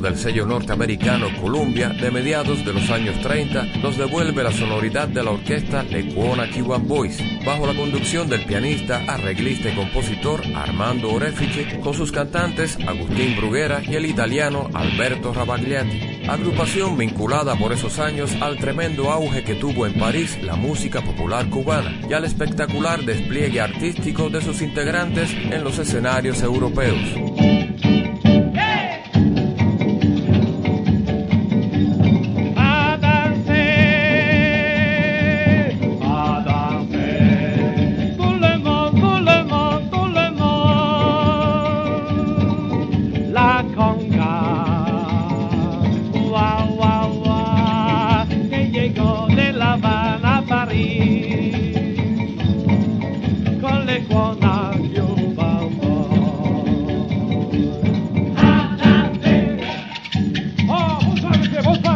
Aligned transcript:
Del 0.00 0.16
sello 0.16 0.46
norteamericano 0.46 1.26
Columbia 1.40 1.90
de 1.90 2.10
mediados 2.10 2.64
de 2.64 2.72
los 2.72 2.88
años 2.90 3.20
30 3.20 3.64
nos 3.82 3.98
devuelve 3.98 4.42
la 4.42 4.50
sonoridad 4.50 5.08
de 5.08 5.22
la 5.22 5.32
orquesta 5.32 5.82
Lecuona 5.82 6.48
Cuban 6.50 6.88
Boys, 6.88 7.20
bajo 7.44 7.66
la 7.66 7.74
conducción 7.74 8.28
del 8.28 8.44
pianista, 8.44 9.02
arreglista 9.06 9.70
y 9.70 9.74
compositor 9.74 10.40
Armando 10.54 11.12
Orefice, 11.12 11.80
con 11.80 11.94
sus 11.94 12.10
cantantes 12.10 12.78
Agustín 12.86 13.36
Bruguera 13.36 13.82
y 13.82 13.96
el 13.96 14.06
italiano 14.06 14.70
Alberto 14.72 15.34
Rabagliati. 15.34 16.26
Agrupación 16.28 16.96
vinculada 16.96 17.56
por 17.56 17.72
esos 17.72 17.98
años 17.98 18.32
al 18.40 18.56
tremendo 18.56 19.10
auge 19.10 19.44
que 19.44 19.56
tuvo 19.56 19.86
en 19.86 19.94
París 19.94 20.38
la 20.42 20.56
música 20.56 21.02
popular 21.02 21.50
cubana 21.50 22.00
y 22.08 22.12
al 22.12 22.24
espectacular 22.24 23.04
despliegue 23.04 23.60
artístico 23.60 24.30
de 24.30 24.40
sus 24.40 24.62
integrantes 24.62 25.30
en 25.32 25.64
los 25.64 25.78
escenarios 25.78 26.42
europeos. 26.42 27.31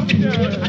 Yeah. 0.09 0.67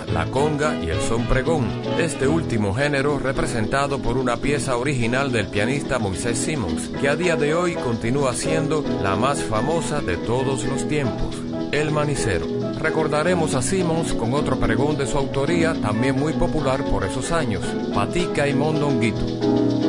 La 0.00 0.26
conga 0.26 0.74
y 0.82 0.88
el 0.88 1.00
son 1.00 1.26
pregón. 1.26 1.66
Este 1.98 2.26
último 2.26 2.74
género 2.74 3.18
representado 3.18 3.98
por 3.98 4.16
una 4.16 4.38
pieza 4.38 4.76
original 4.76 5.30
del 5.30 5.48
pianista 5.48 5.98
Moisés 5.98 6.38
Simmons, 6.38 6.88
que 7.00 7.08
a 7.08 7.16
día 7.16 7.36
de 7.36 7.54
hoy 7.54 7.74
continúa 7.74 8.32
siendo 8.34 8.82
la 9.02 9.16
más 9.16 9.42
famosa 9.42 10.00
de 10.00 10.16
todos 10.16 10.64
los 10.64 10.88
tiempos, 10.88 11.36
El 11.72 11.90
Manicero. 11.90 12.46
Recordaremos 12.78 13.54
a 13.54 13.62
Simmons 13.62 14.14
con 14.14 14.32
otro 14.32 14.58
pregón 14.58 14.96
de 14.96 15.06
su 15.06 15.18
autoría, 15.18 15.74
también 15.74 16.18
muy 16.18 16.32
popular 16.32 16.84
por 16.84 17.04
esos 17.04 17.30
años, 17.30 17.62
Patica 17.94 18.48
y 18.48 18.54
Mondonguito. 18.54 19.81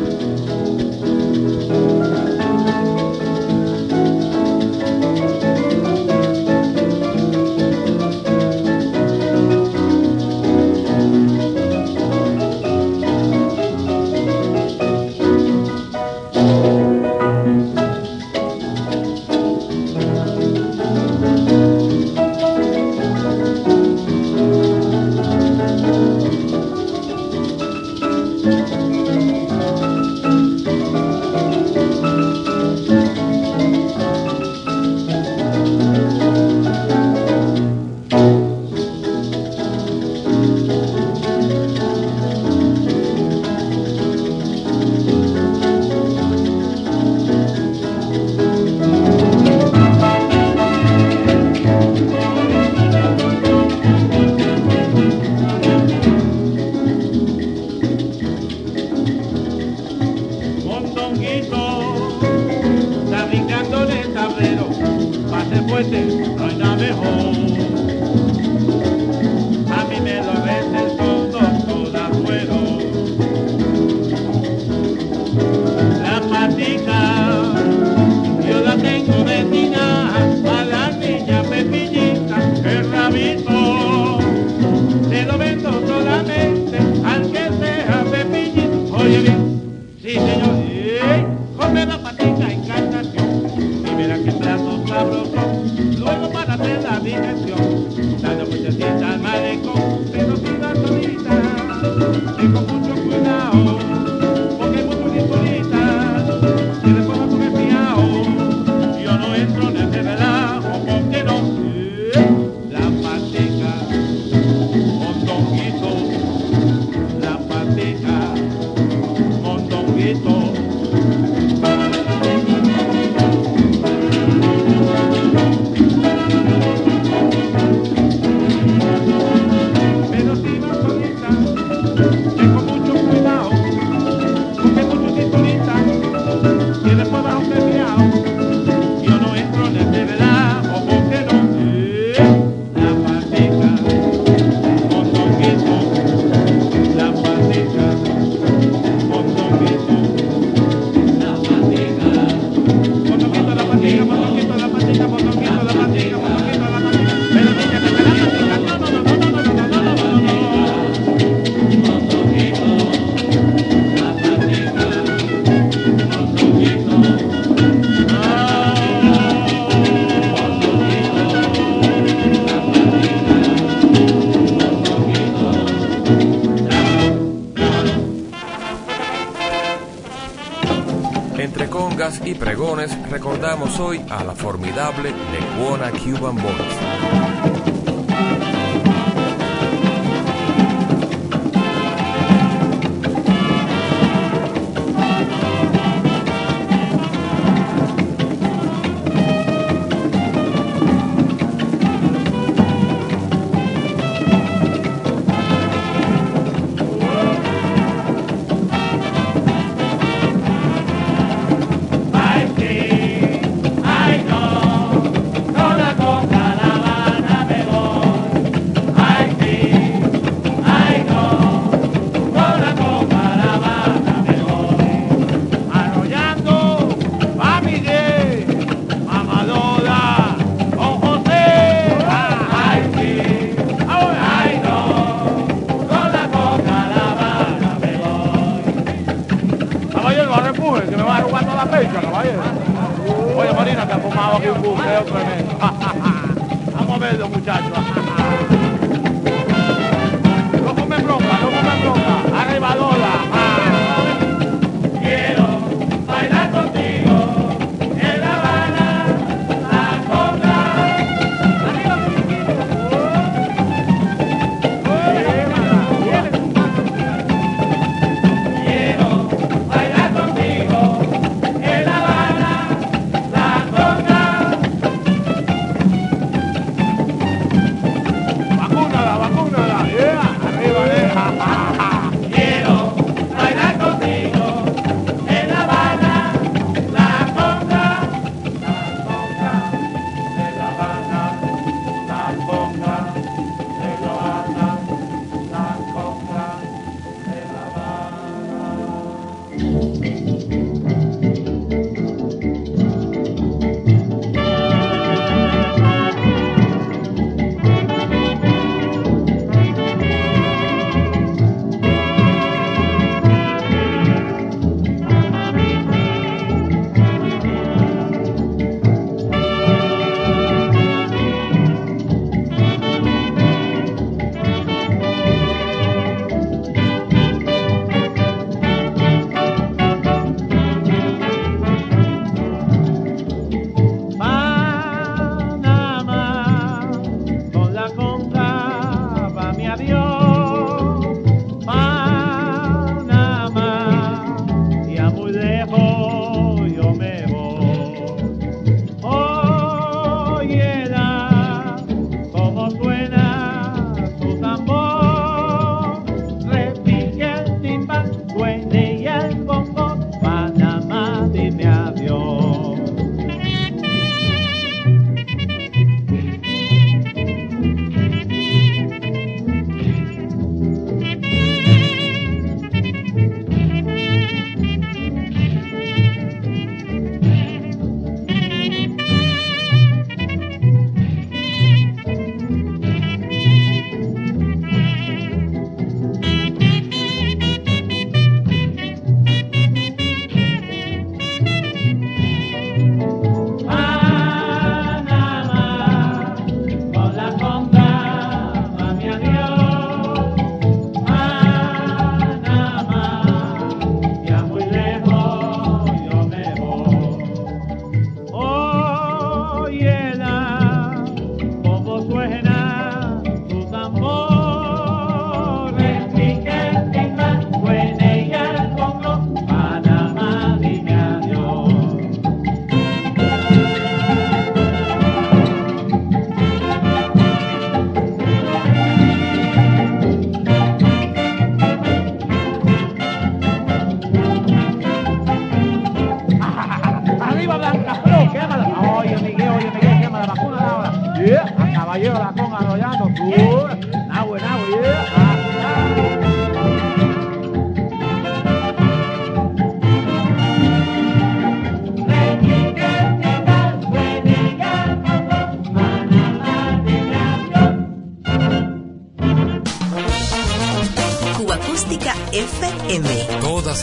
Pregones 182.44 182.92
recordamos 183.10 183.80
hoy 183.80 184.02
a 184.10 184.22
la 184.22 184.36
formidable 184.36 185.14
Lecuona 185.32 185.92
Cuban 185.92 186.36
Boys. 186.36 186.63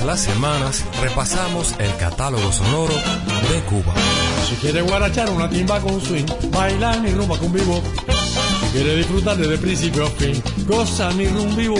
Las 0.05 0.21
semanas 0.21 0.85
repasamos 1.01 1.75
el 1.79 1.95
catálogo 1.97 2.51
sonoro 2.53 2.95
de 2.95 3.61
Cuba. 3.69 3.95
Si 4.49 4.55
quiere 4.57 4.83
guarachar 4.83 5.31
una 5.31 5.49
timba 5.49 5.81
con 5.81 6.01
swing, 6.01 6.27
bailar 6.51 7.01
ni 7.01 7.11
rumba 7.11 7.39
con 7.39 7.53
vivo. 7.53 7.83
Si 8.61 8.67
quiere 8.73 8.97
disfrutar 8.97 9.37
desde 9.37 9.59
principio 9.59 10.07
a 10.07 10.11
fin, 10.11 10.43
goza 10.67 11.11
ni 11.13 11.27
rumba 11.27 11.57
vivo. 11.57 11.77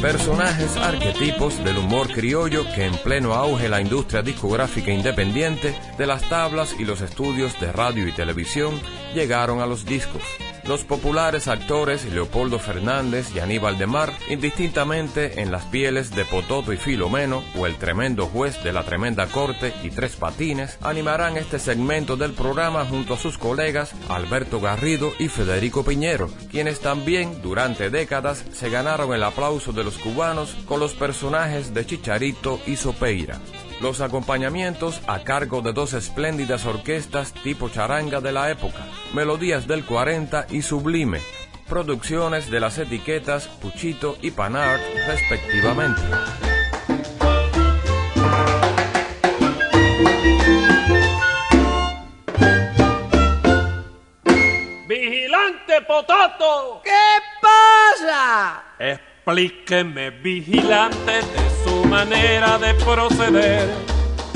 Personajes 0.00 0.76
arquetipos 0.76 1.62
del 1.64 1.78
humor 1.78 2.08
criollo 2.08 2.64
que 2.74 2.86
en 2.86 2.96
pleno 2.98 3.34
auge 3.34 3.68
la 3.68 3.80
industria 3.80 4.22
discográfica 4.22 4.92
independiente 4.92 5.74
de 5.98 6.06
las 6.06 6.22
tablas 6.28 6.76
y 6.78 6.84
los 6.84 7.00
estudios 7.00 7.58
de 7.60 7.72
radio 7.72 8.06
y 8.06 8.12
televisión 8.12 8.80
llegaron 9.14 9.60
a 9.60 9.66
los 9.66 9.84
discos. 9.84 10.22
Los 10.68 10.84
populares 10.84 11.48
actores 11.48 12.04
Leopoldo 12.04 12.58
Fernández 12.58 13.34
y 13.34 13.38
Aníbal 13.38 13.78
de 13.78 13.86
Mar, 13.86 14.12
indistintamente 14.28 15.40
en 15.40 15.50
las 15.50 15.64
pieles 15.64 16.14
de 16.14 16.26
Pototo 16.26 16.74
y 16.74 16.76
Filomeno 16.76 17.42
o 17.56 17.66
el 17.66 17.76
tremendo 17.76 18.26
juez 18.26 18.62
de 18.62 18.74
la 18.74 18.84
tremenda 18.84 19.28
corte 19.28 19.72
y 19.82 19.88
Tres 19.88 20.16
Patines, 20.16 20.76
animarán 20.82 21.38
este 21.38 21.58
segmento 21.58 22.18
del 22.18 22.32
programa 22.32 22.84
junto 22.84 23.14
a 23.14 23.18
sus 23.18 23.38
colegas 23.38 23.94
Alberto 24.10 24.60
Garrido 24.60 25.10
y 25.18 25.28
Federico 25.28 25.84
Piñero, 25.84 26.28
quienes 26.50 26.80
también 26.80 27.40
durante 27.40 27.88
décadas 27.88 28.44
se 28.52 28.68
ganaron 28.68 29.14
el 29.14 29.22
aplauso 29.22 29.72
de 29.72 29.84
los 29.84 29.96
cubanos 29.96 30.54
con 30.66 30.80
los 30.80 30.92
personajes 30.92 31.72
de 31.72 31.86
Chicharito 31.86 32.60
y 32.66 32.76
Sopeira. 32.76 33.40
Los 33.80 34.00
acompañamientos 34.00 35.00
a 35.06 35.20
cargo 35.20 35.62
de 35.62 35.72
dos 35.72 35.92
espléndidas 35.92 36.66
orquestas 36.66 37.32
tipo 37.32 37.68
charanga 37.68 38.20
de 38.20 38.32
la 38.32 38.50
época, 38.50 38.84
Melodías 39.14 39.68
del 39.68 39.84
40 39.84 40.46
y 40.50 40.62
Sublime, 40.62 41.20
producciones 41.68 42.50
de 42.50 42.58
las 42.58 42.76
etiquetas 42.78 43.46
Puchito 43.46 44.18
y 44.20 44.32
Panart 44.32 44.82
respectivamente. 45.06 46.02
¡Vigilante 54.88 55.82
Potato! 55.86 56.80
¿Qué 56.82 56.90
pasa? 57.40 58.64
Explíqueme, 58.80 60.10
vigilante, 60.10 61.12
de 61.12 61.50
su 61.64 61.77
manera 61.88 62.58
de 62.58 62.74
proceder. 62.74 63.68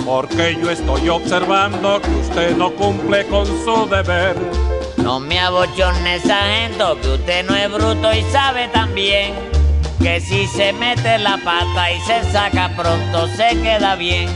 Porque 0.04 0.56
yo 0.60 0.70
estoy 0.70 1.08
observando 1.08 2.00
que 2.00 2.10
usted 2.10 2.56
no 2.56 2.72
cumple 2.72 3.26
con 3.26 3.46
su 3.46 3.86
deber. 3.88 4.36
No 4.96 5.20
me 5.20 5.38
abochorne, 5.38 6.18
sargento, 6.20 7.00
que 7.00 7.08
usted 7.08 7.46
no 7.46 7.54
es 7.54 7.72
bruto 7.72 8.12
y 8.12 8.22
sabe 8.32 8.68
también 8.68 9.34
que 10.00 10.20
si 10.20 10.46
se 10.48 10.72
mete 10.72 11.18
la 11.18 11.36
pata 11.38 11.92
y 11.92 12.00
se 12.00 12.24
saca 12.32 12.70
pronto 12.76 13.28
se 13.28 13.50
queda 13.62 13.94
bien. 13.94 14.28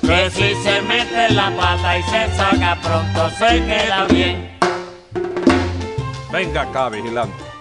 Que 0.00 0.30
si 0.30 0.54
se 0.62 0.82
mete 0.82 1.30
la 1.30 1.50
pata 1.56 1.98
y 1.98 2.02
se 2.04 2.36
saca 2.36 2.78
pronto 2.80 3.30
se 3.30 3.64
queda 3.64 4.04
bien. 4.08 4.58
Venga 6.30 6.62
acá, 6.62 6.88
vigilante. 6.88 7.51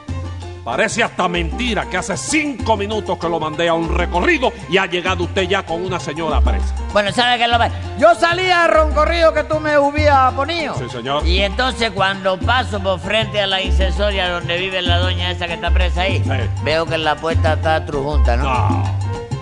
Parece 0.63 1.03
hasta 1.03 1.27
mentira 1.27 1.89
que 1.89 1.98
hace 1.98 2.15
cinco 2.15 2.77
minutos 2.77 3.18
que 3.18 3.27
lo 3.27 3.39
mandé 3.39 3.68
a 3.68 3.74
un 3.74 3.96
recorrido 3.96 4.53
y 4.70 4.77
ha 4.77 4.86
llegado 4.86 5.24
usted 5.24 5.44
ya 5.44 5.63
con 5.63 5.84
una 5.84 6.00
señora 6.00 6.39
presa. 6.39 6.75
Bueno, 6.94 7.12
¿sabe 7.12 7.38
qué 7.38 7.46
es 7.46 7.50
lo 7.50 7.58
que 7.58 7.72
Yo 7.98 8.13
salía 8.13 8.65
al 8.65 8.72
roncorrido 8.72 9.34
que 9.34 9.44
tú 9.44 9.60
me 9.60 9.77
hubieras 9.80 10.34
ponido. 10.34 10.75
Sí, 10.75 10.88
señor. 10.89 11.25
Y 11.25 11.41
entonces 11.41 11.91
cuando 11.91 12.39
paso 12.39 12.80
por 12.80 13.00
frente 13.00 13.41
a 13.41 13.48
la 13.48 13.62
incensoria 13.62 14.30
donde 14.30 14.58
vive 14.58 14.82
la 14.84 15.00
doña 15.00 15.32
esa 15.32 15.48
que 15.48 15.53
está 15.53 15.72
presa 15.72 16.01
ahí, 16.01 16.24
veo 16.63 16.86
que 16.86 16.98
la 16.98 17.15
puerta 17.15 17.53
está 17.53 17.84
trujunta, 17.84 18.38
¿no? 18.38 18.44
No. 18.44 18.84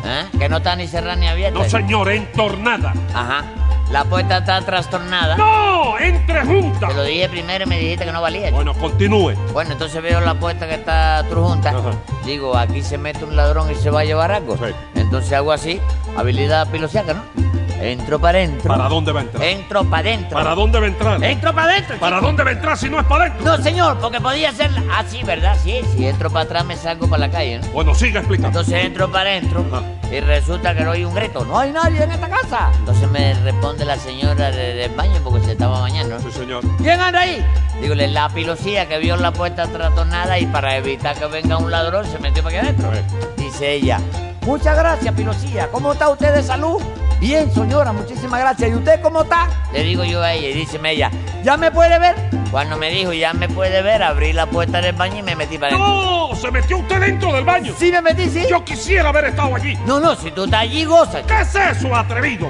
¿Eh? 0.06 0.26
Que 0.40 0.48
no 0.48 0.58
está 0.58 0.76
ni 0.78 0.88
cerrada 0.88 1.18
ni 1.18 1.28
abierta. 1.28 1.60
No, 1.60 1.70
señor, 1.70 2.10
entornada. 2.10 2.94
Ajá. 3.14 3.44
La 3.92 4.06
puerta 4.06 4.38
está 4.38 4.62
trastornada. 4.62 5.36
¡No! 5.36 5.98
¡Entre 5.98 6.46
juntas! 6.46 6.90
Te 6.90 6.96
lo 6.96 7.04
dije 7.04 7.28
primero 7.28 7.64
y 7.64 7.68
me 7.68 7.80
dijiste 7.80 8.06
que 8.06 8.12
no 8.12 8.22
valía. 8.22 8.52
Bueno, 8.52 8.74
continúe. 8.76 9.34
Bueno, 9.52 9.72
entonces 9.72 10.02
veo 10.02 10.22
la 10.22 10.36
puerta 10.36 10.68
que 10.68 10.76
está 10.76 11.26
trujunta. 11.28 11.72
Ajá. 11.72 11.92
Digo, 12.24 12.56
aquí 12.56 12.84
se 12.84 13.00
mete 13.00 13.26
un 13.26 13.36
ladrón 13.36 13.72
y 13.72 13.76
se 13.76 13.90
va 13.90 14.02
a 14.02 14.06
llevar 14.06 14.32
algo. 14.32 14.58
Sí. 14.58 14.72
Entonces 14.94 15.34
hago 15.34 15.52
así, 15.52 15.82
habilidad 16.16 16.68
pilosiaca, 16.70 17.16
¿no? 17.16 17.59
Entro 17.82 18.20
para 18.20 18.40
adentro. 18.40 18.68
¿Para 18.76 18.90
dónde 18.90 19.12
va 19.12 19.20
a 19.22 19.24
entrar? 19.24 19.44
Entro 19.44 19.84
para 19.90 20.00
adentro. 20.10 20.38
¿Para 20.38 20.56
dónde 20.56 20.80
va 20.80 20.86
a 20.86 20.90
entrar? 20.90 21.24
Entro 21.24 21.54
para 21.54 21.72
adentro. 21.72 21.98
¿Para 21.98 22.20
dónde 22.22 22.44
va 22.44 22.50
a 22.50 22.54
entrar 22.54 22.78
si 22.78 22.90
no 22.90 23.00
es 23.00 23.06
para 23.06 23.26
adentro? 23.26 23.46
No, 23.46 23.64
señor, 23.64 23.98
porque 24.00 24.20
podía 24.20 24.52
ser 24.52 24.70
así, 24.98 25.24
¿verdad? 25.24 25.58
Sí, 25.64 25.80
si 25.96 26.08
entro 26.08 26.30
para 26.30 26.44
atrás 26.46 26.66
me 26.66 26.76
salgo 26.76 27.08
para 27.10 27.28
la 27.28 27.32
calle, 27.32 27.60
¿no? 27.60 27.68
Bueno, 27.68 27.96
siga 27.96 28.20
explicando. 28.20 28.60
Entonces 28.60 28.84
entro 28.86 29.10
para 29.12 29.30
adentro 29.30 29.66
y 30.12 30.20
resulta 30.20 30.76
que 30.76 30.84
no 30.84 30.92
hay 30.92 31.06
un 31.06 31.14
grito. 31.16 31.46
No 31.46 31.58
hay 31.60 31.72
nadie 31.72 32.04
en 32.04 32.12
esta 32.12 32.28
casa. 32.30 32.72
Entonces 32.80 33.10
me 33.10 33.34
responde 33.36 33.86
la 33.86 33.96
señora 33.98 34.52
de- 34.52 34.74
del 34.74 34.96
baño 34.96 35.20
porque 35.24 35.46
se 35.46 35.52
estaba 35.54 35.80
bañando. 35.80 36.20
Sí, 36.20 36.32
señor. 36.32 36.64
¿Quién 36.80 37.00
anda 37.00 37.22
ahí? 37.22 37.46
Dígole, 37.82 38.08
la 38.10 38.28
pilosía 38.30 38.88
que 38.90 38.98
vio 38.98 39.16
la 39.16 39.32
puerta 39.32 39.66
tratonada 39.68 40.38
y 40.38 40.46
para 40.48 40.76
evitar 40.76 41.16
que 41.18 41.28
venga 41.28 41.58
un 41.58 41.72
ladrón 41.72 42.06
se 42.06 42.20
metió 42.20 42.44
para 42.44 42.58
aquí 42.60 42.68
adentro. 42.68 42.92
Dice 43.38 43.72
ella, 43.74 44.00
muchas 44.46 44.78
gracias, 44.78 45.14
pilosía. 45.14 45.70
¿Cómo 45.72 45.94
está 45.94 46.10
usted 46.10 46.34
de 46.36 46.44
salud? 46.44 46.82
Bien, 47.20 47.54
señora, 47.54 47.92
muchísimas 47.92 48.40
gracias. 48.40 48.70
¿Y 48.70 48.74
usted 48.76 49.02
cómo 49.02 49.24
está? 49.24 49.50
Le 49.74 49.84
digo 49.84 50.04
yo 50.06 50.22
a 50.22 50.34
ella 50.34 50.50
y 50.50 50.54
dice 50.54 50.80
ella, 50.84 51.12
¿ya 51.44 51.58
me 51.58 51.70
puede 51.70 52.00
ver? 52.00 52.16
Cuando 52.50 52.78
me 52.78 52.90
dijo, 52.90 53.14
ya 53.14 53.34
me 53.34 53.48
puede 53.50 53.82
ver, 53.82 54.02
abrí 54.02 54.34
la 54.34 54.46
puerta 54.46 54.82
del 54.82 54.96
baño 54.96 55.18
y 55.18 55.24
me 55.24 55.36
metí 55.36 55.58
para. 55.58 55.78
¡No! 55.78 56.30
¡Se 56.36 56.50
metió 56.50 56.78
usted 56.78 57.00
dentro 57.00 57.34
del 57.34 57.44
baño! 57.44 57.74
Sí, 57.78 57.92
me 57.92 58.02
metí, 58.02 58.30
sí. 58.30 58.46
Yo 58.50 58.64
quisiera 58.64 59.10
haber 59.10 59.26
estado 59.26 59.56
allí. 59.56 59.76
No, 59.86 60.00
no, 60.00 60.16
si 60.16 60.32
tú 60.32 60.46
estás 60.46 60.62
allí, 60.62 60.86
goza. 60.86 61.22
¿Qué 61.24 61.42
es 61.42 61.54
eso, 61.54 61.94
atrevido? 61.94 62.50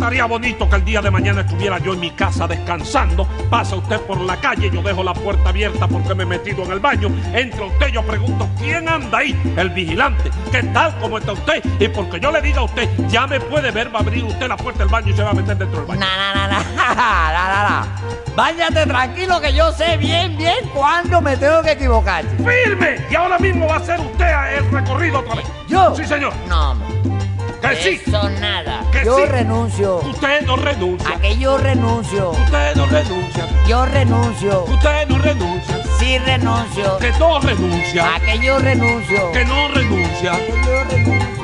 Estaría 0.00 0.24
bonito 0.24 0.66
que 0.66 0.76
el 0.76 0.84
día 0.86 1.02
de 1.02 1.10
mañana 1.10 1.42
estuviera 1.42 1.76
yo 1.76 1.92
en 1.92 2.00
mi 2.00 2.10
casa 2.12 2.48
descansando. 2.48 3.26
Pasa 3.50 3.76
usted 3.76 4.00
por 4.00 4.18
la 4.18 4.34
calle, 4.40 4.70
yo 4.72 4.80
dejo 4.80 5.04
la 5.04 5.12
puerta 5.12 5.50
abierta 5.50 5.86
porque 5.86 6.14
me 6.14 6.22
he 6.22 6.26
metido 6.26 6.64
en 6.64 6.72
el 6.72 6.80
baño. 6.80 7.08
Entra 7.34 7.66
usted, 7.66 7.88
yo 7.88 8.02
pregunto, 8.02 8.48
¿quién 8.58 8.88
anda 8.88 9.18
ahí? 9.18 9.38
El 9.58 9.68
vigilante. 9.68 10.30
¿Qué 10.50 10.62
tal? 10.62 10.98
¿Cómo 11.00 11.18
está 11.18 11.32
usted? 11.32 11.62
Y 11.78 11.88
porque 11.88 12.18
yo 12.18 12.32
le 12.32 12.40
diga 12.40 12.60
a 12.60 12.62
usted, 12.62 12.88
ya 13.08 13.26
me 13.26 13.38
puede 13.40 13.70
ver, 13.72 13.94
va 13.94 13.98
a 13.98 14.02
abrir 14.02 14.24
usted 14.24 14.48
la 14.48 14.56
puerta 14.56 14.78
del 14.78 14.88
baño 14.88 15.10
y 15.10 15.12
se 15.12 15.22
va 15.22 15.30
a 15.32 15.34
meter 15.34 15.58
dentro 15.58 15.80
del 15.80 15.86
baño. 15.86 16.00
Na, 16.00 16.34
na, 16.34 16.48
na, 16.48 17.68
na. 17.68 17.86
Váyate 18.34 18.86
tranquilo 18.86 19.38
que 19.38 19.52
yo 19.52 19.70
sé 19.70 19.98
bien, 19.98 20.34
bien 20.38 20.66
cuándo 20.72 21.20
me 21.20 21.36
tengo 21.36 21.60
que 21.62 21.72
equivocar. 21.72 22.24
¡Firme! 22.38 23.04
Y 23.10 23.14
ahora 23.14 23.38
mismo 23.38 23.66
va 23.66 23.74
a 23.74 23.78
hacer 23.80 24.00
usted 24.00 24.56
el 24.56 24.70
recorrido 24.70 25.18
otra 25.18 25.34
vez. 25.34 25.46
¿Yo? 25.68 25.94
Sí, 25.94 26.06
señor. 26.06 26.32
No, 26.48 26.70
hombre. 26.70 27.19
Que 27.60 27.76
sí. 27.76 28.00
Eso 28.06 28.28
nada. 28.40 28.82
Que 28.90 29.04
yo 29.04 29.18
sí. 29.18 29.24
renuncio. 29.26 29.96
Usted 29.98 30.42
no 30.46 30.56
renuncia. 30.56 31.10
A 31.10 31.20
que 31.20 31.36
yo 31.36 31.58
renuncio. 31.58 32.30
Usted 32.30 32.74
no 32.74 32.86
renuncia. 32.86 33.48
Yo 33.68 33.86
renuncio. 33.86 34.64
Usted 34.64 35.08
no 35.08 35.18
renuncia. 35.18 35.84
Sí 35.98 36.18
renuncio. 36.18 36.98
Que 36.98 37.10
no 37.18 37.38
renuncia. 37.40 38.14
A 38.14 38.20
que 38.20 38.38
yo 38.38 38.58
renuncio. 38.58 39.32
Que 39.32 39.44
no 39.44 39.68
renuncia. 39.68 40.32
Que 40.32 40.52
yo 40.66 40.84
renuncio. 40.84 41.40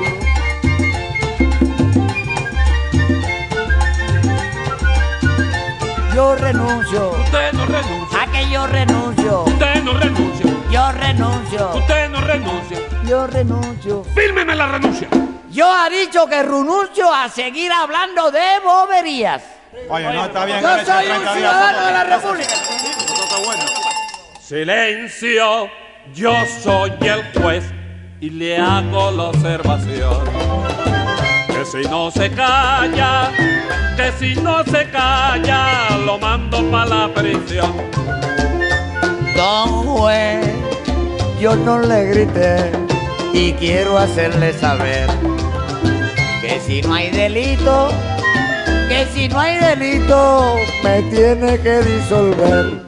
Yo 6.15 6.35
renuncio. 6.35 7.11
Usted 7.11 7.53
no 7.53 7.65
renuncia. 7.67 8.21
A 8.21 8.31
que 8.31 8.49
yo 8.49 8.67
renuncio. 8.67 9.43
Usted 9.43 9.83
no 9.83 9.93
renuncia. 9.93 10.45
Yo 10.71 10.91
renuncio. 10.91 11.75
Usted 11.75 12.09
no 12.09 12.21
renuncia. 12.21 12.79
Yo 13.07 13.27
renuncio. 13.27 14.03
Fírmeme 14.15 14.55
la 14.55 14.67
renuncia. 14.67 15.07
Yo 15.57 15.67
ha 15.73 15.89
dicho 15.89 16.27
que 16.27 16.43
renuncio 16.43 17.11
a 17.11 17.27
seguir 17.29 17.71
hablando 17.71 18.29
de 18.29 18.59
boberías. 18.63 19.41
Oye, 19.89 20.13
no, 20.13 20.25
está 20.25 20.45
bien. 20.45 20.61
Yo 20.61 20.67
soy 20.67 20.77
un 20.77 20.85
30 20.85 21.03
días, 21.03 21.33
ciudadano 21.33 21.85
de 21.87 21.91
la 21.93 22.03
República. 22.03 22.53
Silencio. 24.39 25.67
Yo 26.13 26.31
soy 26.61 26.93
el 27.01 27.41
juez 27.41 27.63
y 28.21 28.29
le 28.29 28.59
hago 28.59 29.09
la 29.09 29.23
observación. 29.23 30.25
Que 31.47 31.65
si 31.65 31.89
no 31.89 32.11
se 32.11 32.29
calla, 32.29 33.31
que 33.95 34.11
si 34.19 34.39
no 34.39 34.63
se 34.63 34.87
calla, 34.91 35.89
lo 36.05 36.19
mando 36.19 36.69
para 36.69 36.85
la 36.85 37.13
prisión. 37.15 37.75
Don 39.35 39.87
juez, 39.87 40.53
yo 41.41 41.55
no 41.55 41.79
le 41.79 42.05
grité 42.05 42.71
y 43.33 43.53
quiero 43.53 43.97
hacerle 43.97 44.53
saber 44.53 45.36
que 46.47 46.59
si 46.61 46.81
no 46.81 46.93
hay 46.93 47.09
delito, 47.09 47.89
que 48.87 49.05
si 49.13 49.27
no 49.27 49.39
hay 49.39 49.57
delito, 49.57 50.55
me 50.81 51.01
tiene 51.03 51.59
que 51.59 51.79
disolver. 51.81 52.83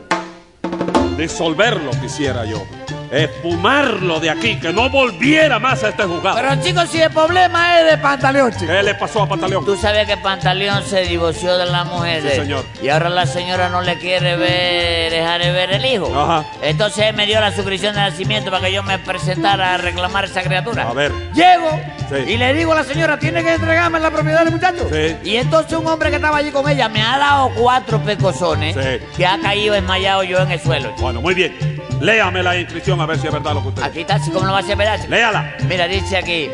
Disolverlo 1.17 1.91
quisiera 2.02 2.45
yo. 2.45 2.63
Espumarlo 3.12 4.19
de 4.19 4.30
aquí, 4.30 4.58
que 4.60 4.72
no 4.74 4.89
volviera 4.89 5.60
más 5.60 5.84
a 5.84 5.89
este 5.89 6.04
juzgado. 6.04 6.36
Pero 6.38 6.62
chicos, 6.63 6.89
si 6.89 7.02
el 7.02 7.12
problema 7.12 7.80
es 7.80 7.91
de 7.91 7.98
pantaleón, 7.98 8.52
chicos. 8.52 8.67
¿Qué 8.67 8.84
le 8.84 8.95
pasó 8.95 9.24
a 9.24 9.28
Pantaleón? 9.30 9.65
Tú 9.65 9.76
sabes 9.78 10.06
que 10.08 10.17
Pantaleón 10.17 10.84
se 10.84 11.02
divorció 11.02 11.58
de 11.58 11.65
la 11.65 11.84
mujer. 11.84 12.22
Sí, 12.22 12.28
él. 12.30 12.41
señor. 12.41 12.65
Y 12.82 12.89
ahora 12.89 13.10
la 13.10 13.26
señora 13.26 13.69
no 13.69 13.82
le 13.82 13.98
quiere 13.98 14.36
ver, 14.36 15.12
dejar 15.12 15.41
de 15.41 15.52
ver 15.52 15.72
el 15.74 15.86
hijo. 15.86 16.13
Ajá. 16.15 16.45
Entonces 16.62 17.06
él 17.08 17.15
me 17.15 17.26
dio 17.26 17.39
la 17.39 17.52
suscripción 17.52 17.95
de 17.95 18.02
nacimiento 18.02 18.52
para 18.52 18.65
que 18.67 18.74
yo 18.74 18.84
me 18.84 19.00
presentara 19.00 19.76
a 19.76 19.78
reclamar 19.78 20.26
esa 20.26 20.41
criatura. 20.41 20.84
A 20.89 20.93
ver. 20.93 21.12
Llego 21.34 21.69
Sí. 22.10 22.15
y 22.34 22.38
le 22.38 22.54
digo 22.56 22.72
a 22.72 22.76
la 22.76 22.84
señora, 22.84 23.19
tiene 23.19 23.43
que 23.43 23.54
entregarme 23.54 24.00
la 24.00 24.10
propiedad 24.10 24.43
del 24.43 24.52
muchacho. 24.54 24.88
Sí. 24.91 25.15
Y 25.30 25.36
entonces 25.38 25.78
un 25.78 25.86
hombre 25.86 26.10
que 26.10 26.15
estaba 26.15 26.38
allí 26.38 26.50
con 26.52 26.67
ella 26.67 26.89
me 26.89 27.02
ha 27.04 27.17
dado 27.19 27.52
cuatro 27.56 28.00
pecosones 28.02 28.76
que 29.15 29.26
ha 29.28 29.39
caído 29.39 29.76
desmayado 29.76 30.24
yo 30.24 30.39
en 30.39 30.52
el 30.52 30.60
suelo. 30.60 30.91
Bueno, 31.00 31.22
muy 31.22 31.36
bien. 31.36 31.79
Léame 31.99 32.41
la 32.43 32.57
inscripción 32.57 32.99
a 33.01 33.05
ver 33.05 33.19
si 33.19 33.27
es 33.27 33.33
verdad 33.33 33.53
lo 33.53 33.62
que 33.62 33.67
usted 33.69 33.83
Aquí 33.83 34.01
está, 34.01 34.15
así 34.15 34.31
como 34.31 34.45
no 34.45 34.53
va 34.53 34.59
a 34.59 34.63
ser 34.63 34.77
verdad. 34.77 34.99
Léala. 35.07 35.55
Mira, 35.67 35.88
dice 35.88 36.17
aquí. 36.17 36.49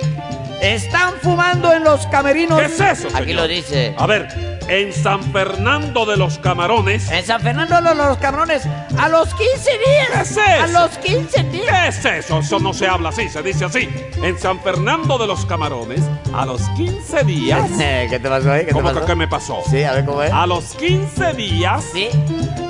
Están 0.61 1.13
fumando 1.21 1.71
en 1.73 1.83
los 1.83 2.07
camerinos. 2.07 2.59
¿Qué 2.59 2.65
es 2.65 2.79
eso, 2.79 3.07
Aquí 3.13 3.25
señor? 3.27 3.41
lo 3.41 3.47
dice. 3.47 3.93
A 3.97 4.07
ver, 4.07 4.27
en 4.67 4.91
San 4.93 5.21
Fernando 5.31 6.05
de 6.05 6.17
los 6.17 6.39
Camarones. 6.39 7.09
En 7.11 7.25
San 7.25 7.41
Fernando 7.41 7.79
los, 7.81 7.95
los 7.95 8.17
cabrones 8.17 8.63
a 8.97 9.09
los 9.09 9.33
15 9.33 9.71
días. 9.71 10.11
¿Qué 10.13 10.21
es 10.21 10.37
A 10.37 10.65
eso? 10.65 10.73
los 10.79 10.97
15 10.97 11.43
días. 11.43 11.65
¿Qué 11.69 11.87
es 11.89 12.25
eso? 12.25 12.39
Eso 12.39 12.59
no 12.59 12.73
se 12.73 12.87
habla 12.87 13.09
así, 13.09 13.29
se 13.29 13.41
dice 13.43 13.65
así. 13.65 13.89
En 14.23 14.37
San 14.39 14.59
Fernando 14.61 15.17
de 15.17 15.27
los 15.27 15.45
Camarones, 15.45 16.01
a 16.33 16.45
los 16.45 16.61
15 16.75 17.23
días. 17.23 17.69
¿Qué 17.77 18.19
te 18.21 18.29
pasó 18.29 18.51
ahí? 18.51 18.65
¿Qué 18.65 18.71
¿Cómo 18.71 18.93
que 18.93 19.01
qué 19.05 19.15
me 19.15 19.27
pasó? 19.27 19.61
Sí, 19.69 19.83
a 19.83 19.93
ver 19.93 20.05
cómo 20.05 20.23
es. 20.23 20.31
A 20.31 20.45
los 20.47 20.75
15 20.75 21.33
días. 21.33 21.83
Sí. 21.93 22.09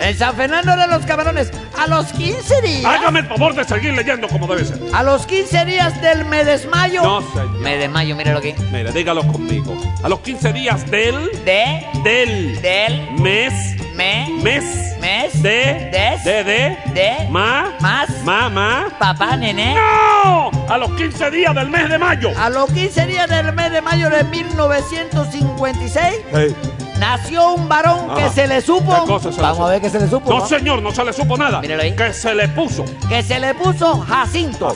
En 0.02 0.18
San 0.18 0.36
Fernando 0.36 0.76
de 0.76 0.88
los 0.88 1.06
Camarones, 1.06 1.52
a 1.78 1.88
los 1.88 2.08
15 2.14 2.62
días. 2.62 2.86
Hágame 2.86 3.20
el 3.20 3.28
favor 3.28 3.56
de 3.56 3.64
seguir 3.64 3.94
leyendo 3.94 4.28
como 4.28 4.48
debe 4.48 4.66
ser. 4.66 4.80
A 4.94 5.04
los 5.04 5.26
15 5.26 5.66
días 5.66 6.02
del 6.02 6.26
me 6.26 6.44
desmayo. 6.44 7.02
No, 7.02 7.22
señor. 7.32 7.60
Me 7.60 7.78
desmayo, 7.78 8.16
míralo 8.16 8.40
aquí. 8.40 8.54
Mire, 8.72 8.92
dígalo 8.92 9.26
conmigo. 9.26 9.76
A 10.04 10.10
los 10.10 10.20
15 10.20 10.52
días 10.54 10.90
del. 10.92 11.16
De, 11.46 11.85
Del. 12.04 12.62
del, 12.62 13.12
Mes. 13.20 13.54
me, 13.96 14.28
Mes. 14.44 14.64
mes, 15.00 15.42
De. 15.42 15.90
des, 15.92 16.24
De. 16.24 16.44
De. 16.44 16.78
de, 16.94 17.28
Ma. 17.30 17.74
más, 17.80 18.10
Ma. 18.24 18.50
Ma. 18.50 18.88
papá, 19.00 19.36
nené. 19.38 19.76
¡No! 19.76 20.52
A 20.70 20.78
los 20.78 20.92
15 20.92 21.32
días 21.32 21.54
del 21.56 21.70
mes 21.70 21.90
de 21.90 21.98
mayo. 21.98 22.32
A 22.38 22.50
los 22.50 22.70
15 22.72 23.06
días 23.08 23.30
del 23.30 23.54
mes 23.54 23.72
de 23.72 23.82
mayo 23.82 24.10
de 24.10 24.24
1956, 24.24 26.16
Hey. 26.34 26.56
nació 27.00 27.54
un 27.54 27.68
varón 27.70 28.10
Ajá. 28.12 28.16
que 28.24 28.30
se 28.30 28.48
le 28.48 28.62
supo. 28.62 28.94
¿Qué 29.02 29.12
cosa 29.12 29.32
se 29.32 29.38
le 29.38 29.42
Vamos 29.42 29.58
supo? 29.58 29.68
a 29.68 29.72
ver 29.72 29.82
qué 29.82 29.90
se 29.90 30.00
le 30.00 30.08
supo. 30.10 30.30
No, 30.32 30.40
¿no? 30.40 30.48
señor, 30.48 30.82
no 30.82 30.92
se 30.92 31.04
le 31.04 31.14
supo 31.14 31.38
nada. 31.38 31.62
Míralo 31.62 31.84
ahí. 31.84 31.94
Que 31.96 32.14
se 32.14 32.34
le 32.36 32.48
puso. 32.50 32.86
Que 33.10 33.22
se 33.24 33.40
le 33.40 33.54
puso 33.56 34.00
Jacinto. 34.02 34.76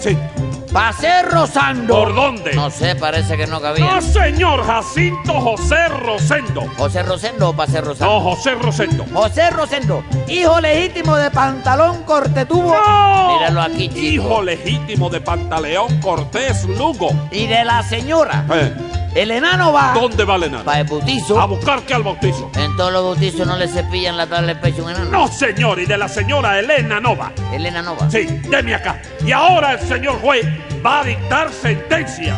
Así. 0.74 1.02
Pasé 1.06 1.22
rozando. 1.24 1.94
¿Por 1.96 2.16
dónde? 2.16 2.54
No 2.54 2.70
sé, 2.70 2.96
parece 2.96 3.38
que 3.38 3.48
no 3.48 3.60
cabía. 3.62 3.86
No, 3.86 4.02
señor, 4.02 4.64
Jacinto 4.66 5.34
José 5.34 5.88
Rosendo. 5.90 6.62
José 6.78 7.04
Rosendo 7.04 7.50
o 7.50 7.54
Pasé 7.54 7.82
Rosando. 7.82 8.14
No, 8.14 8.22
José 8.22 8.56
Rosendo. 8.56 9.06
José 9.14 9.50
Rosendo, 9.50 10.04
hijo 10.28 10.60
legítimo 10.62 11.16
de 11.16 11.32
Pantalón 11.32 12.04
Cortetubo. 12.04 12.76
¡No! 12.76 13.38
Míralo 13.40 13.62
aquí, 13.62 13.90
chico. 13.90 14.00
Hijo 14.00 14.42
legítimo 14.44 15.10
de 15.10 15.22
Pantaleón 15.22 16.00
Cortés 16.02 16.66
Lugo. 16.66 17.10
Y 17.32 17.48
de 17.48 17.64
la 17.64 17.84
señora. 17.84 18.46
Eh, 18.54 18.74
El 19.16 19.32
enano 19.32 19.74
va 19.74 19.94
¿Dónde 19.94 20.24
va 20.24 20.36
el 20.36 20.44
enano? 20.44 20.64
para 20.64 20.82
el 20.82 20.88
bautizo. 20.88 21.40
A 21.40 21.46
buscar 21.46 21.82
que 21.84 21.94
al 21.94 22.04
bautizo. 22.04 22.52
En 22.56 22.76
todos 22.78 22.92
los 22.94 23.04
bautizos 23.04 23.46
no 23.48 23.58
le 23.58 23.68
cepillan 23.68 24.16
la 24.18 24.28
tabla 24.28 24.48
del 24.48 24.60
pecho 24.60 24.82
a 24.82 24.86
un 24.86 24.92
enano. 24.92 25.10
No, 25.10 25.28
señor, 25.28 25.80
y 25.80 25.86
de 25.86 25.98
la 25.98 26.08
señora 26.08 26.60
Elena 26.60 27.00
Nova. 27.00 27.32
El 27.52 27.66
enano 27.66 27.96
va. 28.00 28.10
Sí, 28.10 28.26
deme 28.50 28.76
acá. 28.76 29.02
Y 29.26 29.32
ahora 29.32 29.74
el 29.74 29.80
señor 29.80 30.20
juez 30.22 30.46
va 30.86 31.02
a 31.02 31.04
dictar 31.04 31.52
sentencia. 31.52 32.38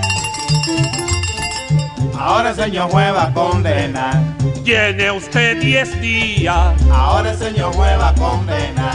Ahora 2.23 2.49
el 2.51 2.55
señor 2.55 2.91
juez 2.91 3.15
va 3.15 3.23
a 3.23 3.33
condenar. 3.33 4.13
Tiene 4.63 5.09
usted 5.09 5.59
10 5.59 6.01
días. 6.01 6.75
Ahora 6.93 7.31
el 7.31 7.37
señor 7.37 7.73
juez 7.73 7.99
va 7.99 8.09
a 8.09 8.13
condenar. 8.13 8.93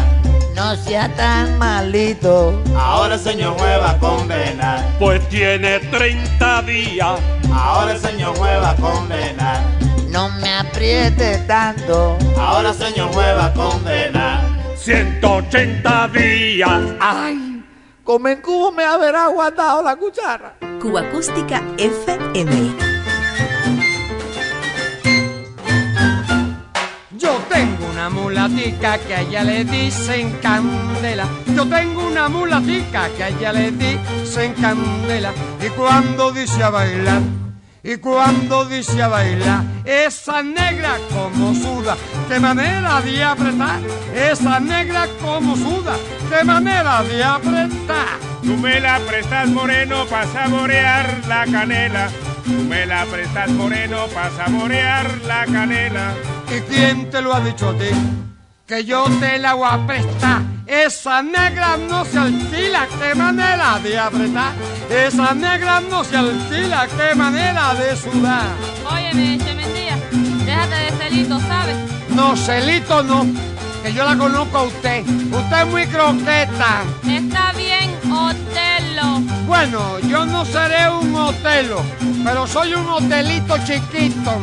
No 0.55 0.77
sea 0.77 1.09
tan 1.17 1.59
malito. 1.59 2.63
Ahora 2.79 3.17
el 3.17 3.21
señor 3.21 3.59
juez 3.59 3.81
va 3.81 3.91
a 3.91 3.99
condenar. 3.99 4.85
Pues 5.01 5.29
tiene 5.29 5.81
30 5.81 6.63
días. 6.63 7.21
Ahora 7.53 7.93
el 7.95 7.99
señor 7.99 8.37
juez 8.37 8.63
va 8.63 8.71
a 8.71 8.77
condenar. 8.77 9.61
no 10.09 10.29
me 10.41 10.55
apriete 10.55 11.39
tanto. 11.49 12.17
Ahora 12.39 12.73
señor 12.73 13.13
juez 13.13 13.37
va 13.37 13.47
a 13.47 13.53
condenar. 13.53 14.41
180 14.77 16.09
días. 16.09 16.81
¡Ay! 17.01 17.65
Como 18.05 18.29
en 18.29 18.41
cubo 18.41 18.71
me 18.71 18.85
habrá 18.85 19.25
aguantado 19.25 19.83
la 19.83 19.97
cuchara. 19.97 20.55
Cuba 20.81 21.01
Acústica 21.01 21.61
FM. 21.77 22.86
Mulatica 28.11 28.99
que 28.99 29.15
a 29.15 29.21
ella 29.23 29.43
le 29.45 29.65
dicen 29.65 30.39
candela. 30.43 31.27
Yo 31.55 31.67
tengo 31.67 32.07
una 32.07 32.29
mulatica 32.29 33.09
que 33.17 33.25
a 33.25 33.29
ella 33.29 33.53
le 33.53 33.73
dicen 33.73 34.55
candela. 34.55 35.33
Y 35.65 35.69
cuando 35.71 36.33
dice 36.33 36.63
a 36.63 36.71
bailar, 36.71 37.23
y 37.83 37.99
cuando 37.99 38.65
dice 38.65 39.01
a 39.01 39.07
bailar, 39.07 39.63
esa 39.85 40.43
negra 40.43 40.97
como 41.13 41.55
suda, 41.55 41.97
qué 42.29 42.41
manera 42.41 43.01
de 43.01 43.23
apretar. 43.23 43.81
Esa 44.13 44.59
negra 44.59 45.07
como 45.23 45.55
suda, 45.55 45.97
qué 46.29 46.45
manera 46.45 47.03
de 47.05 47.23
apretar. 47.23 48.19
Tú 48.43 48.57
me 48.57 48.81
la 48.81 48.99
prestas 48.99 49.49
moreno 49.49 50.05
para 50.07 50.27
saborear 50.27 51.21
la 51.29 51.47
canela. 51.47 52.09
Tú 52.45 52.65
me 52.69 52.87
la 52.87 53.05
prestas 53.05 53.51
moreno 53.51 54.07
para 54.13 54.31
saborear 54.31 55.07
la 55.25 55.47
canela. 55.47 56.13
¿Y 56.49 56.61
quién 56.61 57.11
te 57.11 57.21
lo 57.21 57.35
ha 57.35 57.41
dicho 57.41 57.71
a 57.71 57.73
ti? 57.75 57.91
Que 58.67 58.85
yo 58.85 59.05
te 59.21 59.39
la 59.39 59.55
voy 59.55 59.69
a 59.71 59.87
prestar. 59.87 60.43
Esa 60.67 61.23
negra 61.23 61.77
no 61.77 62.05
se 62.05 62.19
alquila, 62.19 62.89
qué 62.99 63.15
manera 63.15 63.79
de 63.81 63.99
apretar. 63.99 64.53
Esa 64.91 65.35
negra 65.35 65.81
no 65.81 66.05
se 66.05 66.17
alquila, 66.17 66.87
qué 66.97 67.15
manera 67.15 67.75
de 67.75 67.97
sudar. 67.97 68.47
Óyeme, 68.93 69.39
Chementía, 69.39 69.97
déjate 70.45 70.75
de 70.75 70.91
celito, 70.93 71.41
¿sabes? 71.41 71.77
No, 72.11 72.37
celito 72.37 73.03
no, 73.03 73.27
que 73.83 73.93
yo 73.93 74.05
la 74.05 74.17
conozco 74.17 74.59
a 74.59 74.63
usted. 74.65 75.05
Usted 75.07 75.61
es 75.63 75.67
muy 75.67 75.87
croqueta. 75.87 76.83
Está 77.09 77.53
bien, 77.53 77.95
Otelo. 78.13 79.21
Bueno, 79.47 79.99
yo 80.01 80.27
no 80.27 80.45
seré 80.45 80.89
un 80.91 81.15
hotelo, 81.15 81.83
pero 82.25 82.47
soy 82.47 82.75
un 82.75 82.89
hotelito 82.89 83.57
chiquito. 83.59 84.41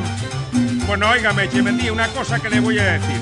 Bueno, 0.88 1.10
óigame, 1.10 1.50
Chemetí, 1.50 1.90
una 1.90 2.08
cosa 2.10 2.40
que 2.40 2.50
le 2.50 2.60
voy 2.60 2.78
a 2.78 2.84
decir. 2.84 3.20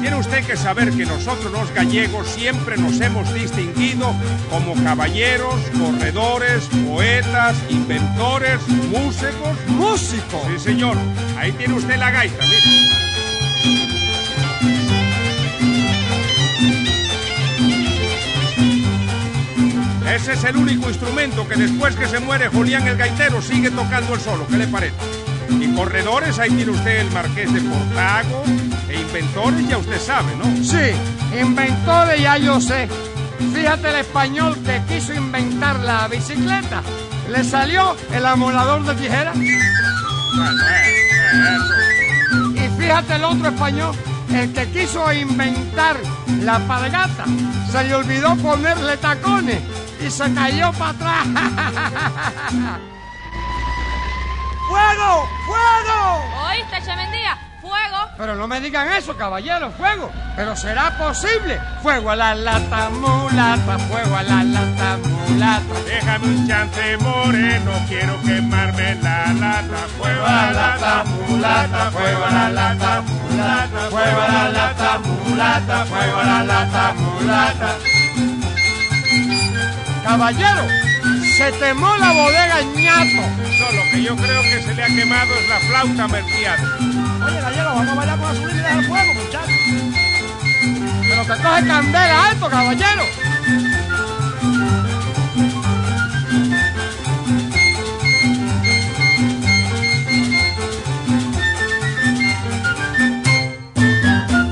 Tiene 0.00 0.16
usted 0.16 0.44
que 0.44 0.56
saber 0.56 0.90
que 0.92 1.04
nosotros 1.04 1.52
los 1.52 1.70
gallegos 1.72 2.26
siempre 2.26 2.76
nos 2.76 3.00
hemos 3.00 3.32
distinguido 3.34 4.14
como 4.50 4.74
caballeros, 4.82 5.54
corredores, 5.78 6.68
poetas, 6.88 7.56
inventores, 7.68 8.66
músicos. 8.90 9.56
¿Músico? 9.68 10.42
Sí, 10.48 10.58
señor. 10.58 10.96
Ahí 11.38 11.52
tiene 11.52 11.74
usted 11.74 11.96
la 11.96 12.10
gaita, 12.10 12.44
mire. 12.44 12.92
Ese 20.14 20.32
es 20.34 20.44
el 20.44 20.56
único 20.56 20.88
instrumento 20.88 21.48
que 21.48 21.56
después 21.56 21.96
que 21.96 22.06
se 22.06 22.20
muere 22.20 22.48
Julián 22.48 22.86
el 22.86 22.96
gaitero 22.96 23.40
sigue 23.40 23.70
tocando 23.70 24.14
el 24.14 24.20
solo. 24.20 24.46
¿Qué 24.46 24.56
le 24.56 24.66
parece? 24.66 25.31
Y 25.60 25.74
corredores, 25.74 26.38
ahí 26.38 26.50
tiene 26.50 26.72
usted 26.72 27.00
el 27.00 27.10
marqués 27.10 27.52
de 27.52 27.60
Portago. 27.60 28.44
E 28.88 29.00
inventores, 29.00 29.68
ya 29.68 29.78
usted 29.78 30.00
sabe, 30.00 30.34
¿no? 30.36 30.44
Sí, 30.64 30.92
inventores 31.40 32.20
ya 32.20 32.38
yo 32.38 32.60
sé. 32.60 32.88
Fíjate 33.54 33.90
el 33.90 33.96
español 33.96 34.56
que 34.64 34.82
quiso 34.88 35.14
inventar 35.14 35.80
la 35.80 36.08
bicicleta. 36.08 36.82
Le 37.30 37.44
salió 37.44 37.96
el 38.12 38.24
amolador 38.26 38.84
de 38.84 39.06
eso. 39.06 39.32
Y 42.54 42.80
fíjate 42.80 43.14
el 43.14 43.24
otro 43.24 43.48
español, 43.48 43.94
el 44.34 44.52
que 44.52 44.68
quiso 44.68 45.12
inventar 45.12 45.96
la 46.40 46.58
palgata. 46.60 47.24
Se 47.70 47.84
le 47.84 47.94
olvidó 47.94 48.36
ponerle 48.36 48.96
tacones 48.96 49.60
y 50.04 50.10
se 50.10 50.32
cayó 50.34 50.72
para 50.72 50.90
atrás. 50.90 51.26
¡Fuego! 54.72 55.28
¡Fuego! 55.44 56.48
¿Oíste, 56.48 56.76
Chementía? 56.82 57.36
¡Fuego! 57.60 58.08
Pero 58.16 58.36
no 58.36 58.48
me 58.48 58.58
digan 58.58 58.90
eso, 58.90 59.14
caballero, 59.14 59.70
fuego. 59.72 60.10
Pero 60.34 60.56
será 60.56 60.96
posible. 60.96 61.60
Fuego 61.82 62.08
a 62.10 62.16
la 62.16 62.34
lata 62.34 62.88
mulata, 62.88 63.78
fuego 63.78 64.16
a 64.16 64.22
la 64.22 64.42
lata 64.42 64.96
mulata. 64.96 65.74
Déjame 65.84 66.26
un 66.26 66.48
chance 66.48 66.96
moreno, 66.96 67.72
quiero 67.86 68.18
quemarme 68.22 68.94
la 69.02 69.32
lata. 69.34 69.76
Fuego 69.98 70.24
a 70.24 70.30
la 70.30 70.52
lata 70.52 71.04
mulata, 71.04 71.90
fuego 71.90 72.24
a 72.24 72.30
la 72.30 72.48
lata 72.48 73.02
mulata, 73.02 73.80
fuego 73.90 74.20
a 74.22 74.28
la 74.28 74.48
lata 74.48 74.98
mulata, 75.00 75.84
fuego 75.84 76.18
a 76.18 76.24
la 76.24 76.44
lata 76.44 76.94
mulata. 76.94 77.76
Caballero, 80.02 80.62
se 81.42 81.52
temó 81.58 81.96
la 81.96 82.12
bodega 82.12 82.62
ñato. 82.76 83.20
No, 83.58 83.72
lo 83.72 83.90
que 83.90 84.02
yo 84.02 84.16
creo 84.16 84.42
que 84.42 84.62
se 84.62 84.74
le 84.74 84.82
ha 84.84 84.86
quemado 84.86 85.34
es 85.34 85.48
la 85.48 85.58
flauta 85.58 86.06
merciada. 86.08 86.76
Oye, 87.26 87.40
gallego, 87.40 87.70
vamos 87.70 87.88
a 87.88 87.94
bailar 87.94 88.18
con 88.18 88.28
la 88.28 88.34
subida 88.34 88.76
del 88.76 88.84
fuego, 88.86 89.14
muchachos. 89.14 89.54
Pero 91.08 91.22
que 91.22 91.42
coge 91.42 91.66
candela 91.66 92.26
alto, 92.28 92.48
caballero. 92.48 93.02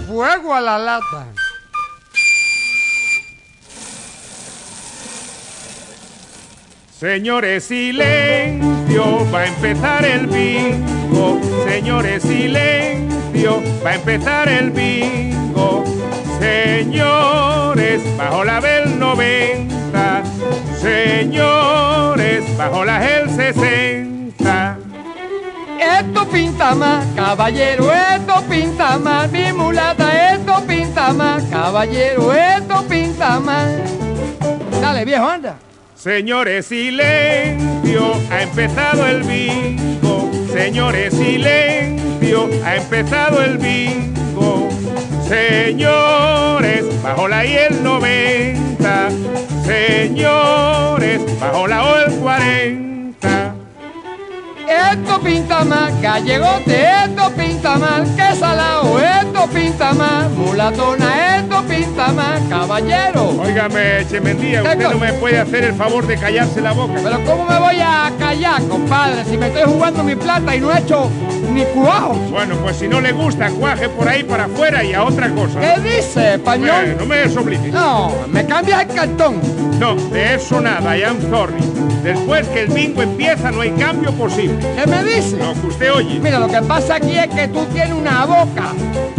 Fuego 0.09 0.55
a 0.55 0.61
la 0.61 0.79
lata. 0.79 1.40
Señores, 7.01 7.65
silencio, 7.65 9.27
va 9.33 9.39
a 9.39 9.47
empezar 9.47 10.05
el 10.05 10.27
bingo. 10.27 11.41
Señores, 11.67 12.23
silencio, 12.23 13.63
va 13.83 13.93
a 13.93 13.95
empezar 13.95 14.51
el 14.51 14.71
bingo. 14.71 15.83
Señores, 16.39 18.03
bajo 18.19 18.45
la 18.45 18.61
del 18.61 18.99
90. 18.99 20.23
Señores, 20.79 22.45
bajo 22.59 22.85
la 22.85 23.01
del 23.01 23.31
60. 23.31 24.79
Esto 25.81 26.29
pinta 26.29 26.75
más, 26.75 27.07
caballero, 27.17 27.91
esto 27.91 28.45
pinta 28.47 28.99
más, 28.99 29.33
mi 29.33 29.51
mulata, 29.55 30.35
esto 30.35 30.63
pinta 30.69 31.15
más, 31.15 31.45
caballero, 31.45 32.35
esto 32.35 32.85
pinta 32.87 33.41
más. 33.41 33.71
Dale, 34.83 35.07
viejo, 35.07 35.27
anda. 35.27 35.57
Señores, 36.03 36.65
silencio, 36.65 38.15
ha 38.31 38.41
empezado 38.41 39.07
el 39.07 39.23
bingo. 39.23 40.31
Señores, 40.51 41.13
silencio, 41.13 42.49
ha 42.65 42.77
empezado 42.77 43.43
el 43.43 43.59
bingo. 43.59 44.71
Señores, 45.29 47.03
bajo 47.03 47.29
la 47.29 47.45
y 47.45 47.53
el 47.55 47.85
90. 47.85 49.09
Señores, 49.67 51.39
bajo 51.39 51.67
la 51.67 51.85
o 51.85 51.97
el 51.99 52.15
40. 52.15 53.55
Esto 54.93 55.21
pinta 55.21 55.65
más, 55.65 56.01
gallegote, 56.01 56.83
esto 57.05 57.31
pinta 57.37 57.77
más, 57.77 58.09
que 58.13 58.37
salao, 58.37 58.99
esto 58.99 59.30
pinta 59.49 59.93
más, 59.93 60.31
mulatona, 60.31 61.39
esto 61.39 61.63
pinta 61.65 62.09
más, 62.09 62.41
caballero. 62.49 63.31
Óigame, 63.41 64.07
Chemendía, 64.09 64.63
¿Qué 64.63 64.69
usted 64.69 64.91
no 64.91 64.99
me 64.99 65.13
puede 65.15 65.39
hacer 65.39 65.65
el 65.65 65.75
favor 65.75 66.07
de 66.07 66.17
callarse 66.17 66.61
la 66.61 66.73
boca. 66.73 66.95
Pero 67.03 67.25
¿cómo 67.25 67.47
me 67.47 67.59
voy 67.59 67.81
a 67.81 68.11
callar, 68.19 68.63
compadre, 68.69 69.25
si 69.25 69.37
me 69.37 69.49
estoy 69.49 69.63
jugando 69.65 70.03
mi 70.03 70.17
plata 70.17 70.55
y 70.55 70.61
no 70.61 70.73
he 70.73 70.79
hecho 70.79 71.11
ni 71.53 71.65
cuajo? 71.65 72.15
Bueno, 72.31 72.57
pues 72.57 72.77
si 72.77 72.89
no 72.89 73.01
le 73.01 73.13
gusta, 73.13 73.51
cuaje 73.51 73.89
por 73.89 74.09
ahí 74.09 74.25
para 74.25 74.45
afuera 74.45 74.85
y 74.85 74.93
a 74.93 75.05
otra 75.05 75.31
cosa. 75.31 75.61
¿Qué 75.61 75.81
dice, 75.81 76.35
español? 76.35 76.85
Eh, 76.85 76.97
no 76.99 77.07
me 77.07 77.17
desobligue. 77.17 77.71
No, 77.71 78.13
me 78.29 78.45
cambias 78.47 78.83
el 78.83 78.89
cartón. 78.89 79.41
No, 79.79 79.95
de 79.95 80.35
eso 80.35 80.61
nada, 80.61 80.97
I 80.97 81.05
am 81.05 81.21
sorry. 81.31 81.55
Después 82.03 82.47
que 82.49 82.63
el 82.63 82.69
bingo 82.69 83.03
empieza 83.03 83.51
no 83.51 83.61
hay 83.61 83.71
cambio 83.73 84.13
posible. 84.13 84.59
¿Qué 84.77 84.87
me 84.87 85.05
dice? 85.05 85.37
Lo 85.37 85.53
que 85.53 85.67
usted 85.67 85.93
oye. 85.93 86.19
Mira, 86.19 86.39
lo 86.39 86.49
que 86.49 86.63
pasa 86.63 86.97
aquí 86.97 87.19
es 87.19 87.29
que 87.29 87.49
tú 87.49 87.65
tienes 87.67 87.93
una 87.93 88.25
boca 88.25 88.73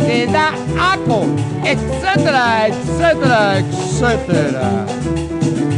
que 0.05 0.27
da 0.27 0.53
aco, 0.79 1.25
etcétera, 1.63 2.67
etcétera, 2.67 3.59
etcétera. 3.59 4.85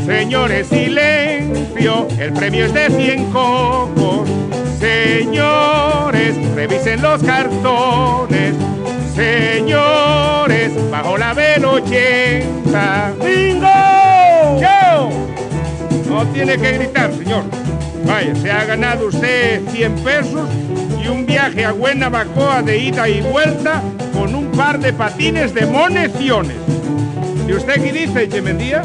Señores, 0.06 0.68
silencio, 0.68 2.08
el 2.20 2.34
premio 2.34 2.66
es 2.66 2.74
de 2.74 2.90
100 2.90 3.32
cocos. 3.32 4.30
Señores, 4.80 6.36
revisen 6.56 7.02
los 7.02 7.24
cartones. 7.24 8.54
Señores, 9.16 10.72
bajo 10.92 11.18
la 11.18 11.34
80. 11.34 13.14
¡Bingo! 13.24 13.68
No 16.10 16.26
tiene 16.28 16.58
que 16.58 16.72
gritar, 16.74 17.14
señor. 17.14 17.44
Vaya, 18.06 18.36
se 18.36 18.52
ha 18.52 18.66
ganado 18.66 19.08
usted 19.08 19.62
100 19.70 19.96
pesos 20.04 20.50
y 21.04 21.08
un 21.08 21.26
viaje 21.26 21.66
a 21.66 21.72
Guenabacoa 21.72 22.62
de 22.62 22.78
ida 22.78 23.08
y 23.08 23.22
vuelta 23.22 23.82
con 24.14 24.36
un 24.36 24.52
par 24.52 24.80
de 24.80 24.94
patines 24.94 25.54
de 25.54 25.66
moneciones. 25.66 26.58
¿Y 27.48 27.54
usted 27.54 27.76
qué 27.76 27.92
dice, 27.92 28.30
Chemendía? 28.30 28.82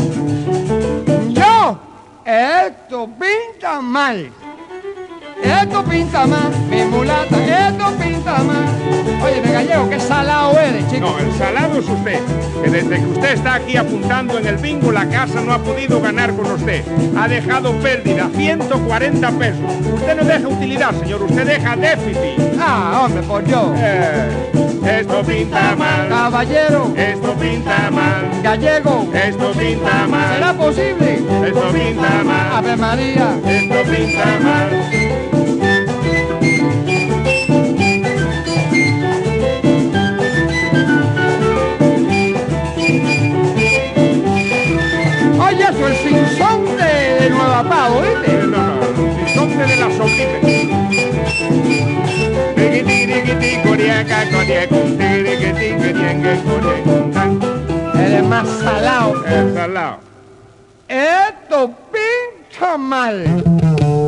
Yo, 1.28 1.78
esto 2.24 3.08
pinta 3.18 3.80
mal. 3.80 4.30
Esto 5.42 5.84
pinta 5.84 6.26
mal, 6.26 6.50
mi 6.68 6.84
mulata, 6.84 7.68
esto 7.68 7.92
pinta 7.96 8.38
mal. 8.38 8.66
Oye, 9.24 9.40
me 9.40 9.52
gallego, 9.52 9.88
qué 9.88 10.00
salado 10.00 10.58
eres, 10.58 10.88
chico. 10.88 11.06
No, 11.06 11.18
el 11.18 11.32
salado 11.34 11.78
es 11.78 11.88
usted. 11.88 12.20
Que 12.62 12.70
desde 12.70 12.96
que 12.96 13.06
usted 13.06 13.32
está 13.34 13.54
aquí 13.54 13.76
apuntando 13.76 14.38
en 14.38 14.46
el 14.46 14.56
bingo, 14.56 14.90
la 14.90 15.08
casa 15.08 15.40
no 15.40 15.52
ha 15.52 15.58
podido 15.58 16.00
ganar 16.00 16.34
con 16.34 16.50
usted. 16.50 16.84
Ha 17.16 17.28
dejado 17.28 17.72
pérdida, 17.80 18.28
140 18.34 19.30
pesos. 19.32 19.60
Usted 19.94 20.16
no 20.16 20.24
deja 20.24 20.48
utilidad, 20.48 20.92
señor, 21.00 21.22
usted 21.22 21.46
deja 21.46 21.76
déficit. 21.76 22.58
Ah, 22.60 23.02
hombre, 23.04 23.22
por 23.22 23.44
yo. 23.44 23.72
Eh, 23.76 24.57
esto 25.18 25.32
pinta 25.32 25.76
mal. 25.76 26.08
Caballero. 26.08 26.92
Esto 26.96 27.34
pinta 27.34 27.90
mal. 27.90 28.30
Gallego. 28.42 29.08
Esto 29.12 29.52
pinta 29.52 30.06
mal. 30.06 30.34
¿Será 30.34 30.52
posible? 30.54 31.14
Esto 31.44 31.62
pinta 31.72 32.24
mal. 32.24 32.52
Ave 32.52 32.76
María. 32.76 33.38
Esto 33.44 33.90
pinta 33.90 34.26
mal. 34.42 34.70
Oye, 45.40 45.64
eso 45.64 45.88
es 45.88 46.00
el 46.00 46.28
sinsonte 46.28 46.84
de 46.84 47.30
Nueva 47.30 47.64
Paz, 47.64 47.90
¿oíste? 47.90 48.38
No, 48.38 48.46
no, 48.46 48.76
no, 48.76 48.86
el 48.86 49.26
sinsonte 49.26 49.66
de 49.66 49.76
la 49.76 49.90
sobrina. 49.96 50.77
Eres 57.94 58.24
más 58.24 58.48
salado. 58.48 59.24
El 59.26 59.54
salado. 59.54 59.98
Esto 60.88 61.72
pinta 61.92 62.78
mal. 62.78 63.42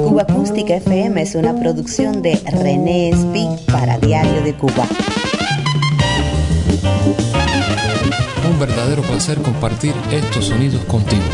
Cuba 0.06 0.22
Acústica 0.22 0.76
FM 0.76 1.20
es 1.22 1.34
una 1.34 1.58
producción 1.58 2.22
de 2.22 2.40
René 2.62 3.10
Speak 3.14 3.72
para 3.72 3.98
Diario 3.98 4.42
de 4.42 4.54
Cuba. 4.54 4.86
Un 8.48 8.60
verdadero 8.60 9.02
placer 9.02 9.42
compartir 9.42 9.94
estos 10.12 10.46
sonidos 10.46 10.84
contigo. 10.84 11.24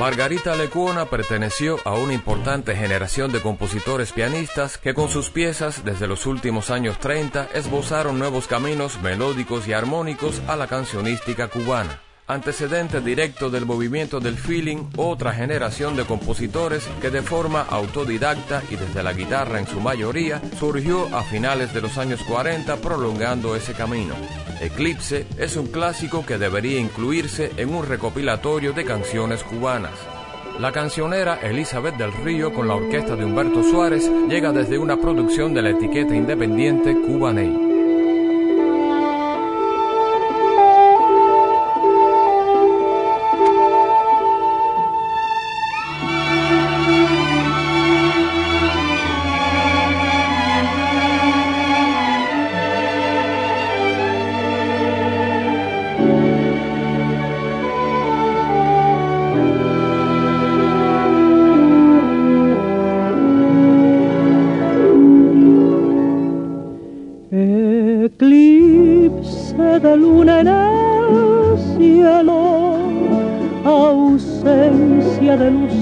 Margarita 0.00 0.56
Lecuona 0.56 1.04
perteneció 1.04 1.76
a 1.84 1.92
una 1.92 2.14
importante 2.14 2.74
generación 2.74 3.32
de 3.32 3.42
compositores 3.42 4.12
pianistas 4.12 4.78
que 4.78 4.94
con 4.94 5.10
sus 5.10 5.28
piezas 5.28 5.84
desde 5.84 6.06
los 6.06 6.24
últimos 6.24 6.70
años 6.70 6.98
30 6.98 7.50
esbozaron 7.52 8.18
nuevos 8.18 8.46
caminos 8.46 8.98
melódicos 9.02 9.68
y 9.68 9.74
armónicos 9.74 10.40
a 10.48 10.56
la 10.56 10.68
cancionística 10.68 11.48
cubana. 11.48 12.00
Antecedente 12.30 13.00
directo 13.00 13.50
del 13.50 13.66
movimiento 13.66 14.20
del 14.20 14.36
feeling, 14.36 14.84
otra 14.96 15.32
generación 15.32 15.96
de 15.96 16.04
compositores 16.04 16.88
que 17.00 17.10
de 17.10 17.22
forma 17.22 17.62
autodidacta 17.62 18.62
y 18.70 18.76
desde 18.76 19.02
la 19.02 19.12
guitarra 19.12 19.58
en 19.58 19.66
su 19.66 19.80
mayoría 19.80 20.40
surgió 20.56 21.08
a 21.12 21.24
finales 21.24 21.74
de 21.74 21.80
los 21.80 21.98
años 21.98 22.22
40 22.22 22.76
prolongando 22.76 23.56
ese 23.56 23.72
camino. 23.72 24.14
Eclipse 24.60 25.26
es 25.38 25.56
un 25.56 25.66
clásico 25.66 26.24
que 26.24 26.38
debería 26.38 26.78
incluirse 26.78 27.50
en 27.56 27.74
un 27.74 27.84
recopilatorio 27.84 28.72
de 28.74 28.84
canciones 28.84 29.42
cubanas. 29.42 29.98
La 30.60 30.70
cancionera 30.70 31.40
Elizabeth 31.42 31.96
del 31.96 32.12
Río 32.12 32.54
con 32.54 32.68
la 32.68 32.76
orquesta 32.76 33.16
de 33.16 33.24
Humberto 33.24 33.64
Suárez 33.64 34.08
llega 34.28 34.52
desde 34.52 34.78
una 34.78 35.00
producción 35.00 35.52
de 35.52 35.62
la 35.62 35.70
etiqueta 35.70 36.14
independiente 36.14 36.94
Cubaney. 36.94 37.69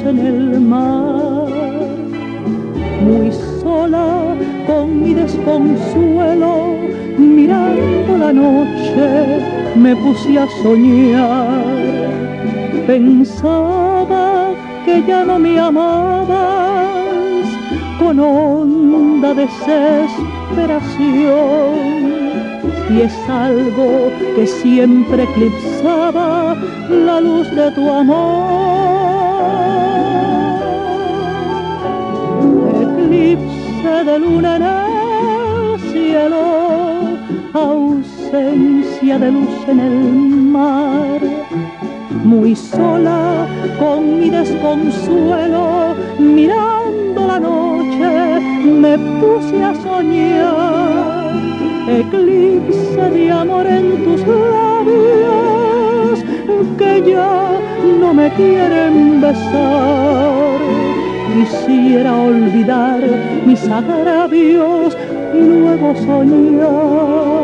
En 0.08 0.18
el 0.18 0.60
mar. 0.60 1.46
Muy 3.04 3.30
sola 3.62 4.34
con 4.66 5.02
mi 5.02 5.14
desconsuelo, 5.14 6.74
mirando 7.16 8.18
la 8.18 8.32
noche, 8.32 9.40
me 9.76 9.94
puse 9.96 10.38
a 10.38 10.46
soñar. 10.62 11.64
Pensaba 12.86 14.50
que 14.84 15.02
ya 15.06 15.24
no 15.24 15.38
me 15.38 15.58
amabas 15.58 17.46
con 17.98 18.18
honda 18.18 19.34
desesperación 19.34 21.98
y 22.90 23.02
es 23.02 23.14
algo 23.28 24.10
que 24.34 24.46
siempre 24.46 25.24
eclipsaba 25.24 26.56
la 26.88 27.20
luz 27.20 27.50
de 27.54 27.70
tu 27.72 27.90
amor. 27.90 28.77
Eclipse 33.10 34.04
de 34.04 34.18
luna 34.18 34.56
en 34.56 34.62
el 34.64 35.80
cielo, 35.90 37.16
ausencia 37.54 39.18
de 39.18 39.32
luz 39.32 39.48
en 39.66 39.80
el 39.80 39.98
mar. 40.52 41.20
Muy 42.22 42.54
sola 42.54 43.46
con 43.78 44.20
mi 44.20 44.28
desconsuelo, 44.28 45.94
mirando 46.18 47.26
la 47.26 47.40
noche, 47.40 48.40
me 48.66 48.98
puse 48.98 49.64
a 49.64 49.74
soñar 49.76 51.32
eclipse 51.88 53.10
de 53.10 53.32
amor 53.32 53.66
en 53.66 54.04
tus 54.04 54.20
labios 54.26 56.18
que 56.76 57.02
ya 57.10 57.58
no 57.98 58.12
me 58.12 58.30
quieren 58.34 59.18
besar. 59.22 60.77
Quisiera 61.38 62.16
olvidar 62.16 63.01
mis 63.46 63.62
agravios 63.68 64.96
y 65.33 65.38
luego 65.38 65.94
soñar. 65.94 67.38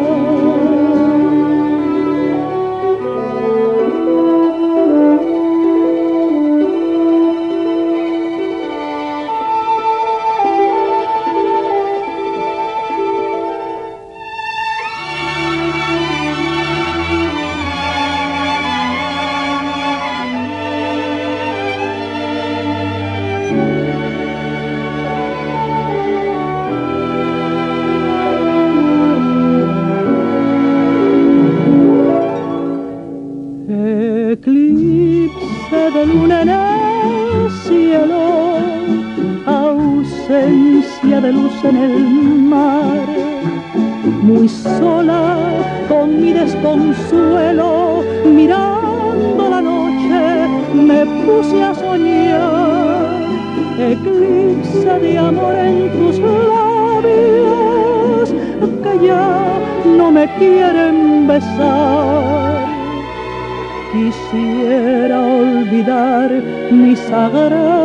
Quisiera 63.93 65.19
olvidar 65.21 66.31
mis 66.71 67.01
agravios 67.13 67.84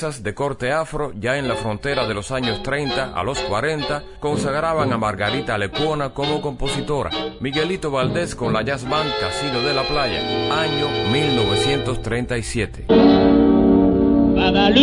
De 0.00 0.34
corte 0.34 0.72
afro 0.72 1.12
ya 1.14 1.36
en 1.36 1.46
la 1.46 1.56
frontera 1.56 2.06
de 2.06 2.14
los 2.14 2.30
años 2.30 2.62
30 2.62 3.12
a 3.12 3.22
los 3.22 3.38
40, 3.38 4.02
consagraban 4.18 4.90
a 4.94 4.96
Margarita 4.96 5.58
Lecuona 5.58 6.14
como 6.14 6.40
compositora. 6.40 7.10
Miguelito 7.40 7.90
Valdés 7.90 8.34
con 8.34 8.54
la 8.54 8.62
jazz 8.62 8.88
band 8.88 9.12
Casino 9.20 9.60
de 9.60 9.74
la 9.74 9.82
Playa, 9.82 10.22
año 10.58 10.88
1937. 11.12 12.86
Babalú, 14.36 14.80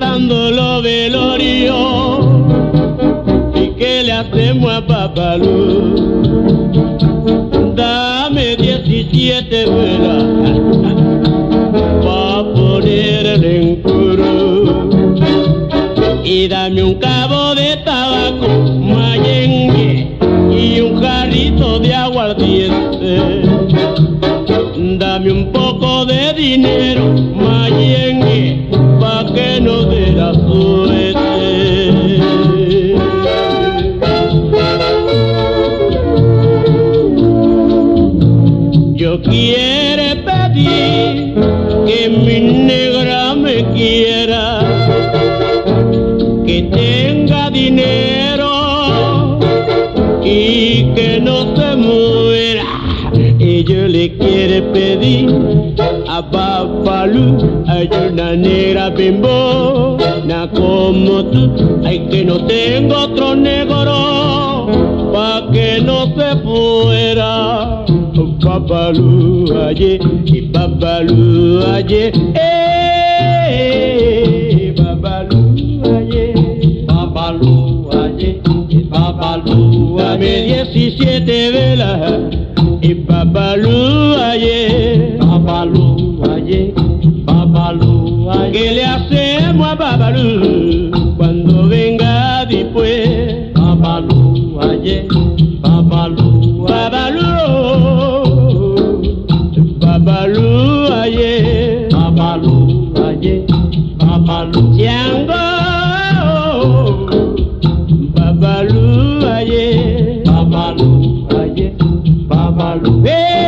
Empezando 0.00 0.52
los 0.52 0.82
velorios 0.84 2.24
y 3.56 3.70
qué 3.70 4.04
le 4.04 4.12
hacemos 4.12 4.72
a 4.72 4.80
Babalú. 4.80 5.96
Dame 7.74 8.54
17 8.56 9.66
velas 9.66 10.24
pa' 12.04 12.44
ponerle 12.54 13.60
en 13.60 13.82
coro 13.82 14.88
y 16.22 16.46
dame 16.46 16.84
un 16.84 16.94
cabo 16.94 17.56
de 17.56 17.76
tabaco, 17.84 18.46
mayengue 18.80 20.16
y 20.48 20.80
un 20.80 21.02
jarrito 21.02 21.80
de 21.80 21.92
aguardiente. 21.92 23.42
Dame 24.96 25.32
un 25.32 25.50
poco 25.52 26.06
de 26.06 26.32
dinero, 26.34 27.12
mayengue, 27.34 28.47
Yo 38.94 39.20
quiero 39.22 40.24
pedir 40.24 41.34
que 41.86 42.08
mi 42.08 42.40
negra 42.40 43.34
me 43.34 43.64
quiera, 43.74 44.60
que 46.46 46.62
tenga 46.70 47.50
dinero 47.50 49.40
y 50.22 50.84
que 50.94 51.20
no 51.20 51.56
se 51.56 51.74
muera. 51.74 52.64
Y 53.40 53.64
yo 53.64 53.88
le 53.88 54.16
quiero 54.18 54.72
pedir 54.72 55.57
Babalú, 56.84 57.64
hay 57.66 57.88
una 58.10 58.36
negra 58.36 58.90
bimbo, 58.90 59.96
na 60.24 60.48
como 60.48 61.24
tú, 61.24 61.80
ay 61.84 62.06
que 62.10 62.24
no 62.24 62.44
tengo 62.46 62.96
otro 62.96 63.34
negro, 63.34 64.66
pa' 65.12 65.48
que 65.52 65.80
no 65.80 66.06
se 66.16 66.36
fuera. 66.42 67.84
Babalú 68.48 69.52
aye, 69.66 70.00
y 70.24 70.40
Babalú 70.40 71.62
aye, 71.74 72.12
eh, 73.44 73.64
Babalú 74.76 75.82
aye, 75.96 76.34
Babalú 76.86 77.88
aye, 77.92 78.40
y 78.68 78.82
Babalú 78.84 79.96
dame 79.96 80.64
17 80.64 81.50
velas, 81.52 82.47
Babalú 112.58 113.06
eh, 113.06 113.47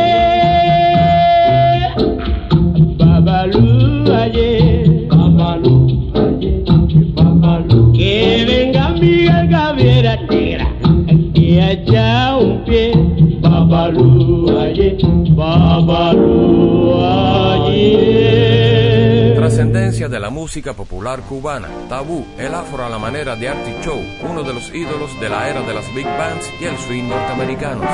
Trascendencia 19.91 20.07
de 20.07 20.21
la 20.21 20.29
música 20.29 20.73
popular 20.73 21.19
cubana. 21.23 21.67
Tabú, 21.89 22.25
el 22.37 22.55
afro 22.55 22.85
a 22.85 22.89
la 22.89 22.97
manera 22.97 23.35
de 23.35 23.49
Artie 23.49 23.75
Chow, 23.81 24.01
uno 24.21 24.41
de 24.41 24.53
los 24.53 24.73
ídolos 24.73 25.19
de 25.19 25.27
la 25.27 25.49
era 25.49 25.61
de 25.63 25.73
las 25.73 25.93
big 25.93 26.05
bands 26.05 26.49
y 26.61 26.63
el 26.63 26.77
swing 26.77 27.09
norteamericanos. 27.09 27.85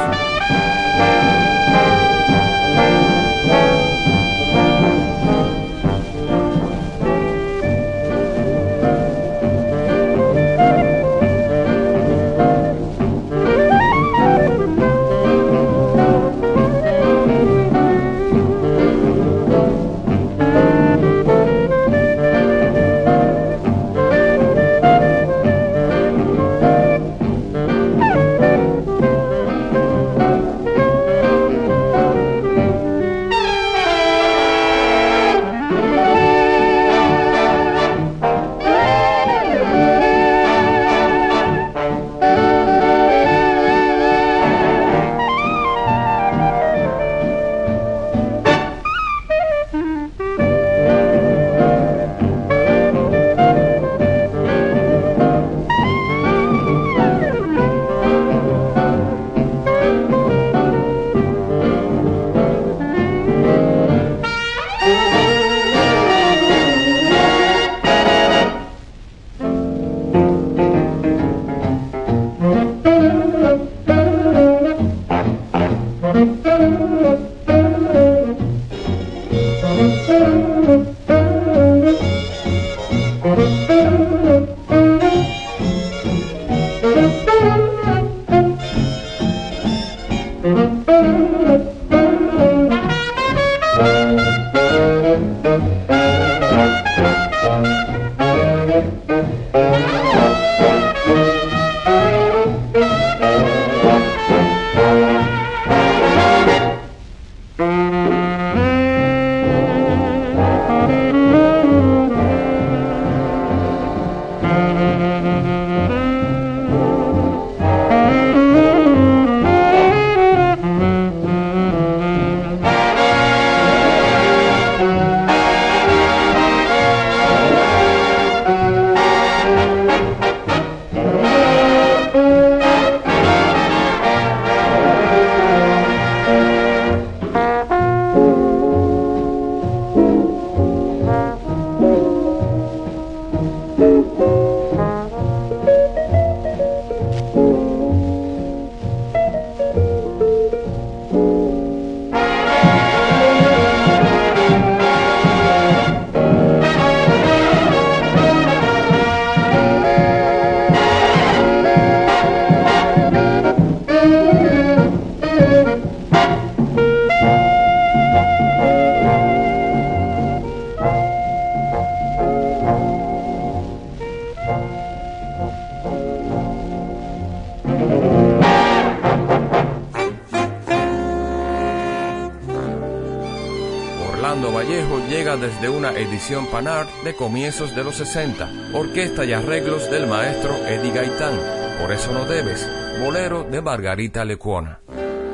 De 186.29 187.15
comienzos 187.15 187.73
de 187.73 187.85
los 187.85 187.95
60, 187.95 188.73
orquesta 188.73 189.23
y 189.23 189.31
arreglos 189.31 189.89
del 189.89 190.07
maestro 190.07 190.53
Eddie 190.67 190.91
Gaitán. 190.91 191.39
Por 191.79 191.89
eso 191.93 192.11
no 192.11 192.25
debes, 192.25 192.67
bolero 193.01 193.45
de 193.45 193.61
Margarita 193.61 194.25
Lecuona. 194.25 194.81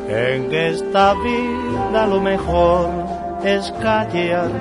En 0.08 0.54
esta 0.54 1.16
vida 1.16 2.06
lo 2.06 2.22
mejor 2.22 2.90
es 3.44 3.72
callar 3.82 4.52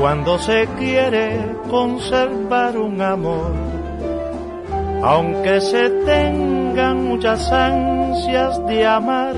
cuando 0.00 0.38
se 0.38 0.66
quiere 0.78 1.56
conservar 1.68 2.78
un 2.78 3.02
amor. 3.02 3.52
Aunque 5.02 5.60
se 5.60 5.90
tengan 6.06 7.04
muchas 7.04 7.52
ansias 7.52 8.66
de 8.66 8.86
amar, 8.86 9.34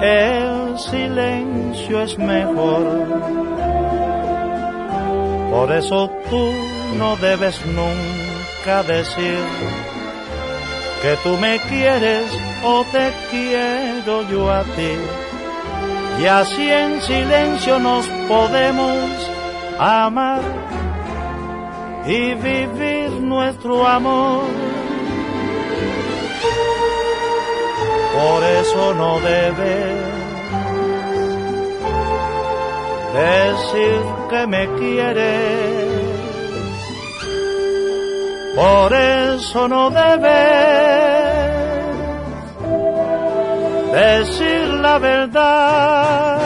el 0.00 0.78
silencio 0.78 2.02
es 2.02 2.16
mejor. 2.16 3.51
Por 5.52 5.70
eso 5.70 6.10
tú 6.30 6.50
no 6.96 7.14
debes 7.16 7.60
nunca 7.66 8.82
decir 8.84 9.38
que 11.02 11.14
tú 11.22 11.36
me 11.36 11.60
quieres 11.68 12.24
o 12.64 12.82
te 12.90 13.12
quiero 13.30 14.22
yo 14.30 14.50
a 14.50 14.64
ti. 14.64 14.94
Y 16.22 16.24
así 16.24 16.70
en 16.70 17.02
silencio 17.02 17.78
nos 17.78 18.06
podemos 18.28 19.30
amar 19.78 20.40
y 22.06 22.32
vivir 22.32 23.10
nuestro 23.20 23.86
amor. 23.86 24.44
Por 28.16 28.42
eso 28.42 28.94
no 28.94 29.20
debes 29.20 30.12
decir 33.12 34.21
que 34.32 34.46
me 34.46 34.66
quieres. 34.78 35.92
Por 38.56 38.92
eso 38.94 39.68
no 39.68 39.90
debes 39.90 40.32
decir 43.92 44.68
la 44.86 44.98
verdad, 44.98 46.38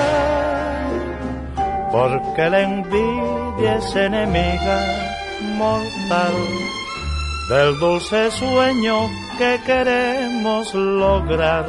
porque 1.92 2.50
la 2.50 2.60
envidia 2.62 3.76
es 3.76 3.96
enemiga 3.96 4.78
mortal 5.56 6.36
del 7.50 7.78
dulce 7.78 8.32
sueño 8.32 8.96
que 9.38 9.60
queremos 9.64 10.74
lograr. 10.74 11.66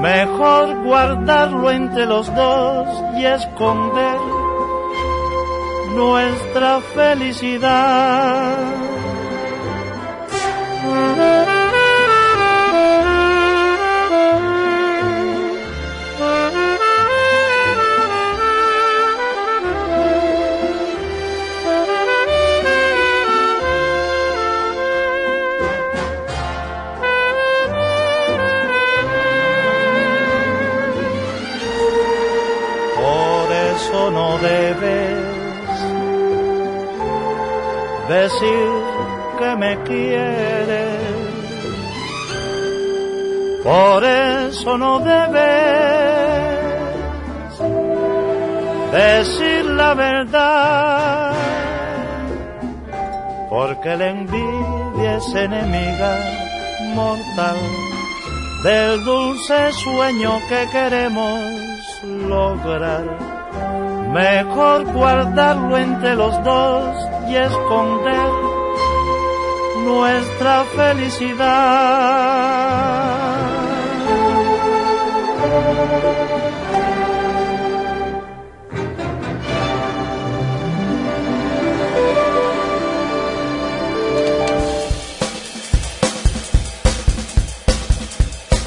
Mejor 0.00 0.82
guardarlo 0.84 1.70
entre 1.70 2.06
los 2.06 2.34
dos 2.34 2.88
y 3.14 3.26
esconder 3.26 4.21
nuestra 5.92 6.80
felicidad. 6.80 8.56
Por 32.96 33.52
eso 33.52 34.10
no 34.10 34.38
debes 34.38 35.41
decir 38.12 38.68
que 39.38 39.56
me 39.56 39.82
quieres. 39.84 41.02
Por 43.64 44.04
eso 44.04 44.76
no 44.76 44.98
debes 44.98 45.42
decir 48.92 49.64
la 49.64 49.94
verdad, 49.94 51.32
porque 53.48 53.96
la 53.96 54.08
envidia 54.08 55.16
es 55.16 55.34
enemiga 55.34 56.18
mortal 56.94 57.56
del 58.64 59.04
dulce 59.04 59.72
sueño 59.72 60.40
que 60.48 60.68
queremos 60.70 61.40
lograr. 62.28 63.04
Mejor 64.12 64.84
guardarlo 64.92 65.78
entre 65.78 66.16
los 66.16 66.44
dos 66.44 66.94
y 67.32 67.36
esconder 67.36 68.30
nuestra 69.84 70.64
felicidad. 70.76 71.42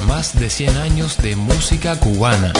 Más 0.08 0.38
de 0.40 0.50
100 0.50 0.76
años 0.78 1.16
de 1.18 1.36
música 1.36 2.00
cubana. 2.00 2.52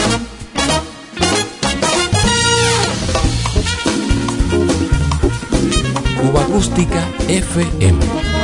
Acústica 6.57 7.03
FM. 7.29 8.36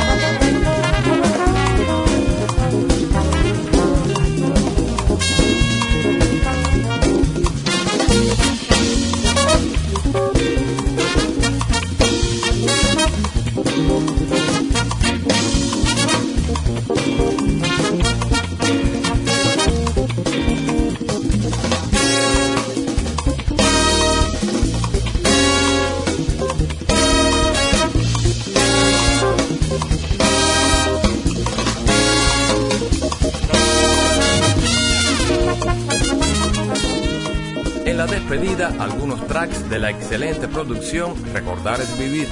De 39.73 39.79
la 39.79 39.89
excelente 39.89 40.47
producción 40.47 41.15
Recordar 41.33 41.81
es 41.81 41.97
Vivir, 41.97 42.27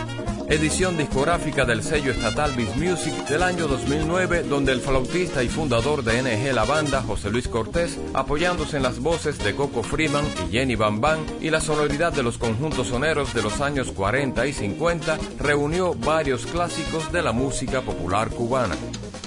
edición 0.48 0.96
discográfica 0.96 1.66
del 1.66 1.82
sello 1.82 2.12
estatal 2.12 2.52
Biz 2.56 2.76
Music 2.76 3.14
del 3.28 3.42
año 3.42 3.68
2009, 3.68 4.44
donde 4.44 4.72
el 4.72 4.80
flautista 4.80 5.42
y 5.42 5.50
fundador 5.50 6.04
de 6.04 6.22
NG 6.22 6.54
La 6.54 6.66
Banda, 6.66 7.02
José 7.02 7.32
Luis 7.32 7.48
Cortés, 7.48 7.98
apoyándose 8.14 8.78
en 8.78 8.84
las 8.84 9.00
voces 9.00 9.40
de 9.40 9.56
Coco 9.56 9.82
Freeman 9.82 10.24
y 10.48 10.52
Jenny 10.52 10.76
Bambán 10.76 11.26
y 11.42 11.50
la 11.50 11.62
sonoridad 11.62 12.14
de 12.14 12.22
los 12.22 12.38
conjuntos 12.38 12.90
soneros 12.90 13.34
de 13.34 13.42
los 13.42 13.60
años 13.60 13.92
40 13.92 14.46
y 14.46 14.54
50, 14.54 15.18
reunió 15.40 15.96
varios 15.96 16.46
clásicos 16.46 17.12
de 17.12 17.24
la 17.24 17.32
música 17.32 17.82
popular 17.82 18.30
cubana. 18.30 18.76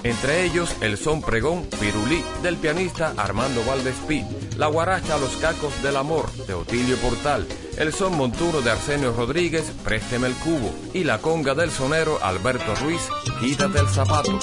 Entre 0.04 0.44
ellos, 0.44 0.76
el 0.82 0.98
son 0.98 1.20
pregón 1.20 1.66
Pirulí 1.80 2.22
del 2.42 2.58
pianista 2.58 3.14
Armando 3.16 3.64
Valdespí, 3.64 4.22
la 4.56 4.66
guaracha 4.66 5.18
Los 5.18 5.36
Cacos 5.36 5.82
del 5.82 5.96
Amor 5.96 6.30
de 6.46 6.54
Otilio 6.54 6.96
Portal, 6.96 7.46
el 7.76 7.92
son 7.92 8.16
montuno 8.16 8.60
de 8.60 8.70
Arsenio 8.70 9.12
Rodríguez 9.12 9.72
Présteme 9.84 10.28
el 10.28 10.34
Cubo 10.34 10.72
y 10.92 11.04
la 11.04 11.18
conga 11.18 11.54
del 11.54 11.70
sonero 11.70 12.18
Alberto 12.22 12.74
Ruiz 12.76 13.08
Quítate 13.40 13.78
el 13.78 13.88
zapato. 13.88 14.38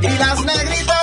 Y 0.00 0.08
las 0.18 0.44
negritas 0.44 1.01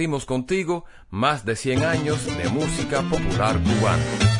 compartimos 0.00 0.24
contigo 0.24 0.84
más 1.10 1.44
de 1.44 1.56
100 1.56 1.82
años 1.84 2.24
de 2.24 2.48
música 2.48 3.02
popular 3.02 3.60
cubana. 3.62 4.39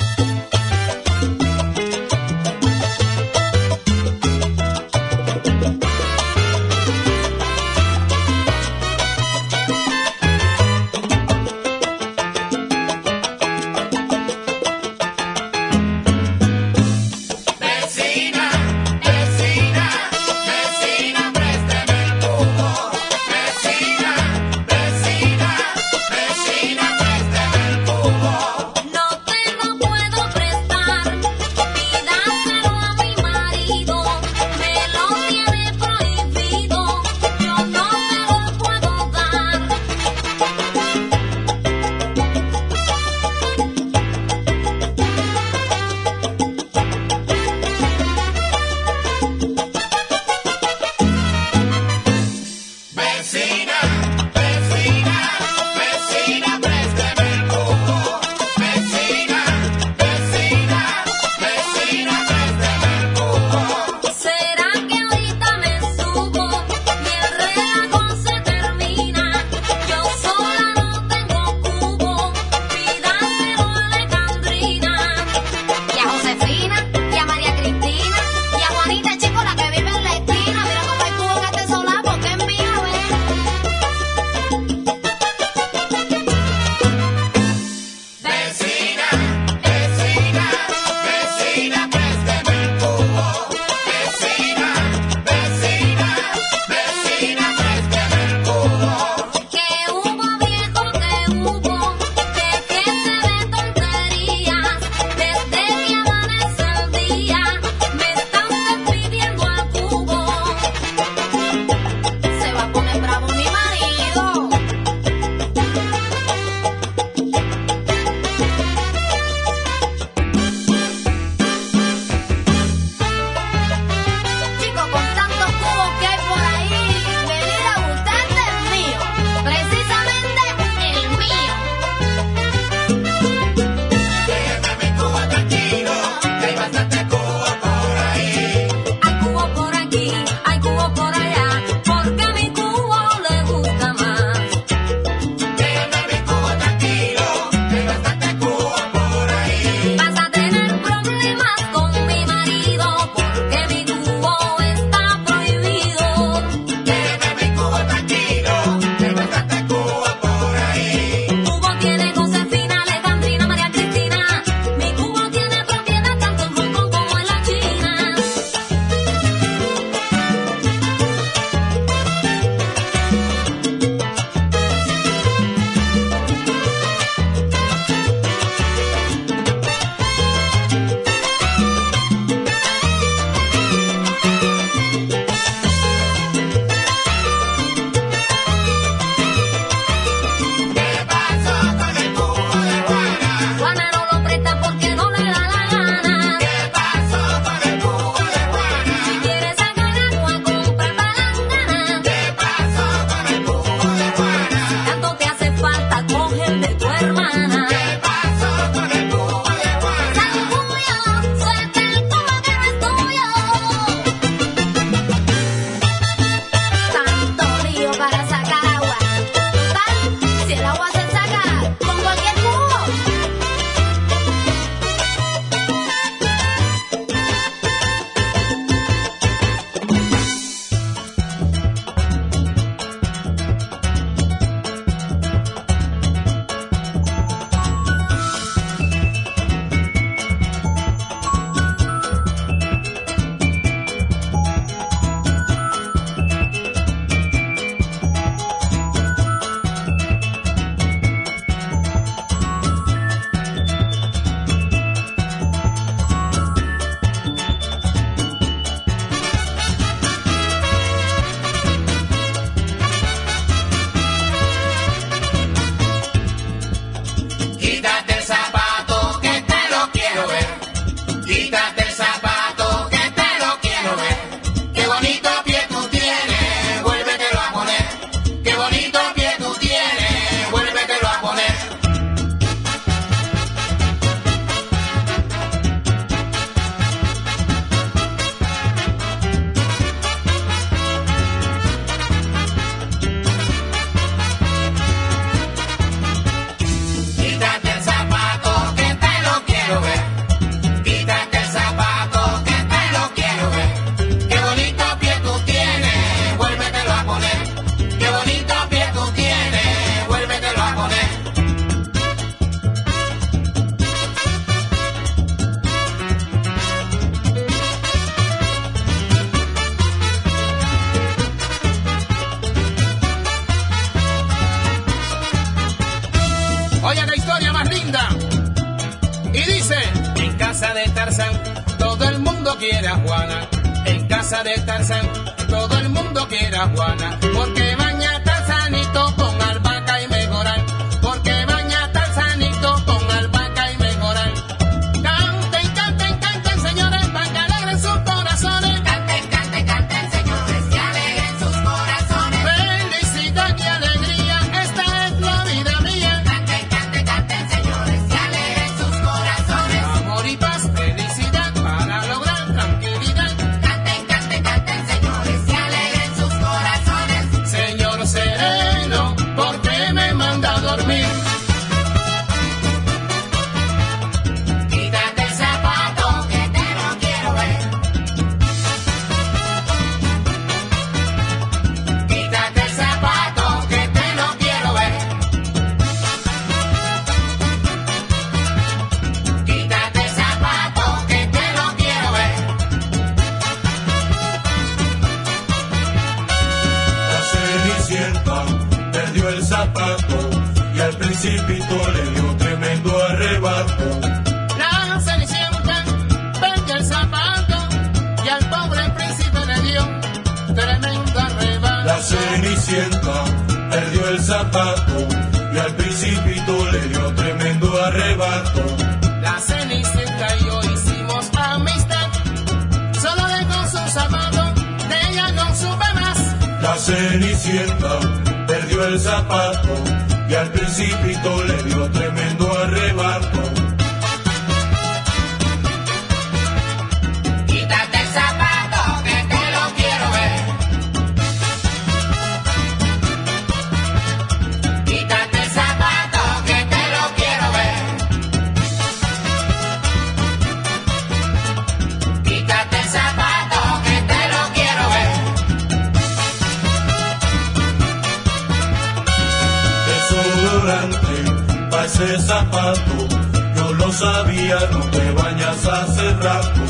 zapato. 462.19 463.09
Yo 463.57 463.73
lo 463.75 463.93
sabía, 463.93 464.59
no 464.73 464.81
te 464.91 465.11
bañas 465.13 465.67
hace 465.67 466.11
rato. 466.15 466.61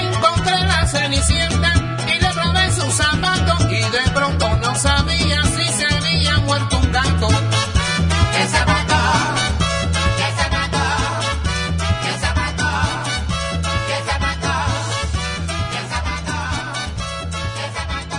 Encontré 0.00 0.58
la 0.66 0.86
cenicienta 0.86 1.72
y 2.06 2.20
le 2.20 2.32
robé 2.32 2.72
su 2.72 2.90
zapato. 2.90 3.68
Y 3.70 3.80
de 3.80 4.10
pronto 4.14 4.56
no 4.56 4.74
sabía 4.74 5.42
si 5.44 5.66
se 5.72 5.86
había 5.94 6.38
muerto 6.38 6.78
un 6.78 6.92
gato. 6.92 7.28
El 7.28 8.48
zapato. 8.48 8.94
El 10.24 10.32
zapato, 10.38 10.78
el 12.08 12.16
zapato, 12.22 12.68
el 13.88 14.00
zapato, 14.08 14.46
el 15.76 15.86
zapato, 15.90 16.34
el 17.60 17.70
zapato. 17.76 18.18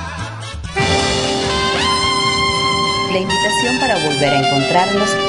La 3.12 3.18
invitación 3.18 3.80
para 3.80 3.96
volver 4.06 4.34
a 4.34 4.40
encontrarnos 4.48 5.29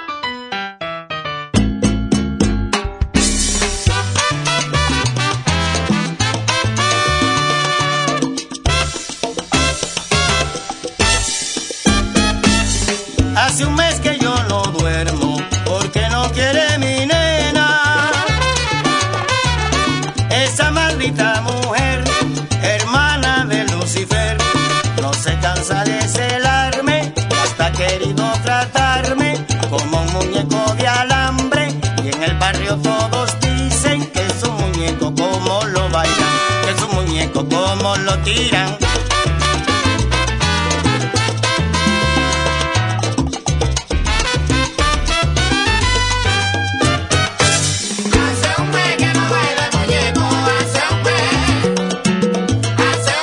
Hacer 48.13 48.55
un 48.59 48.67
pe 48.71 48.83
que 48.97 49.05
no 49.13 49.23
baila, 49.33 49.65
muñeco, 49.73 50.25
hace 50.55 50.81
un 50.93 50.99
peace 51.05 51.73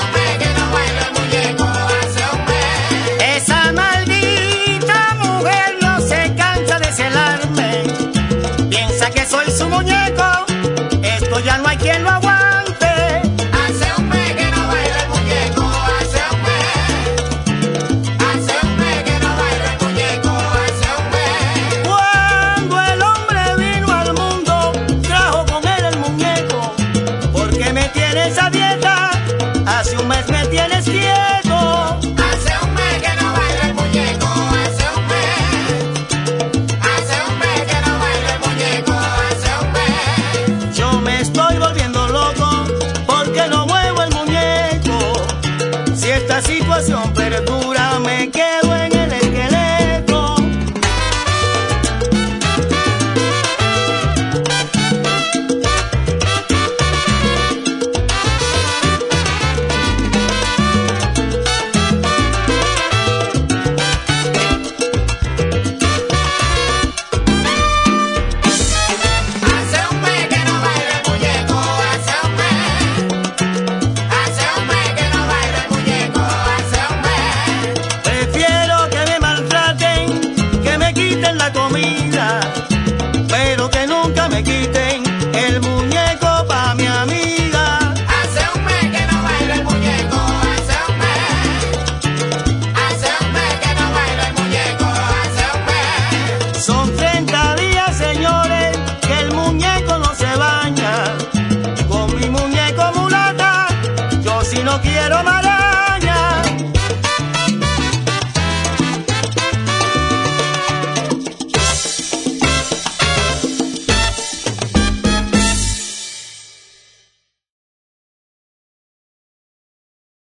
un 0.01 0.09
pe 0.15 0.25
que 0.41 0.49
no 0.59 0.65
baila, 0.75 1.07
muñeco, 1.17 1.65
hace 1.65 2.23
un 2.35 2.41
pe. 2.47 2.61
Esa 3.37 3.61
maldita 3.73 4.99
mujer 5.23 5.71
no 5.81 5.93
se 6.01 6.21
cansa 6.35 6.79
de 6.81 6.93
celarme. 6.93 7.71
Piensa 8.69 9.11
que 9.11 9.25
soy 9.27 9.47
su 9.51 9.69
muñeco. 9.69 9.98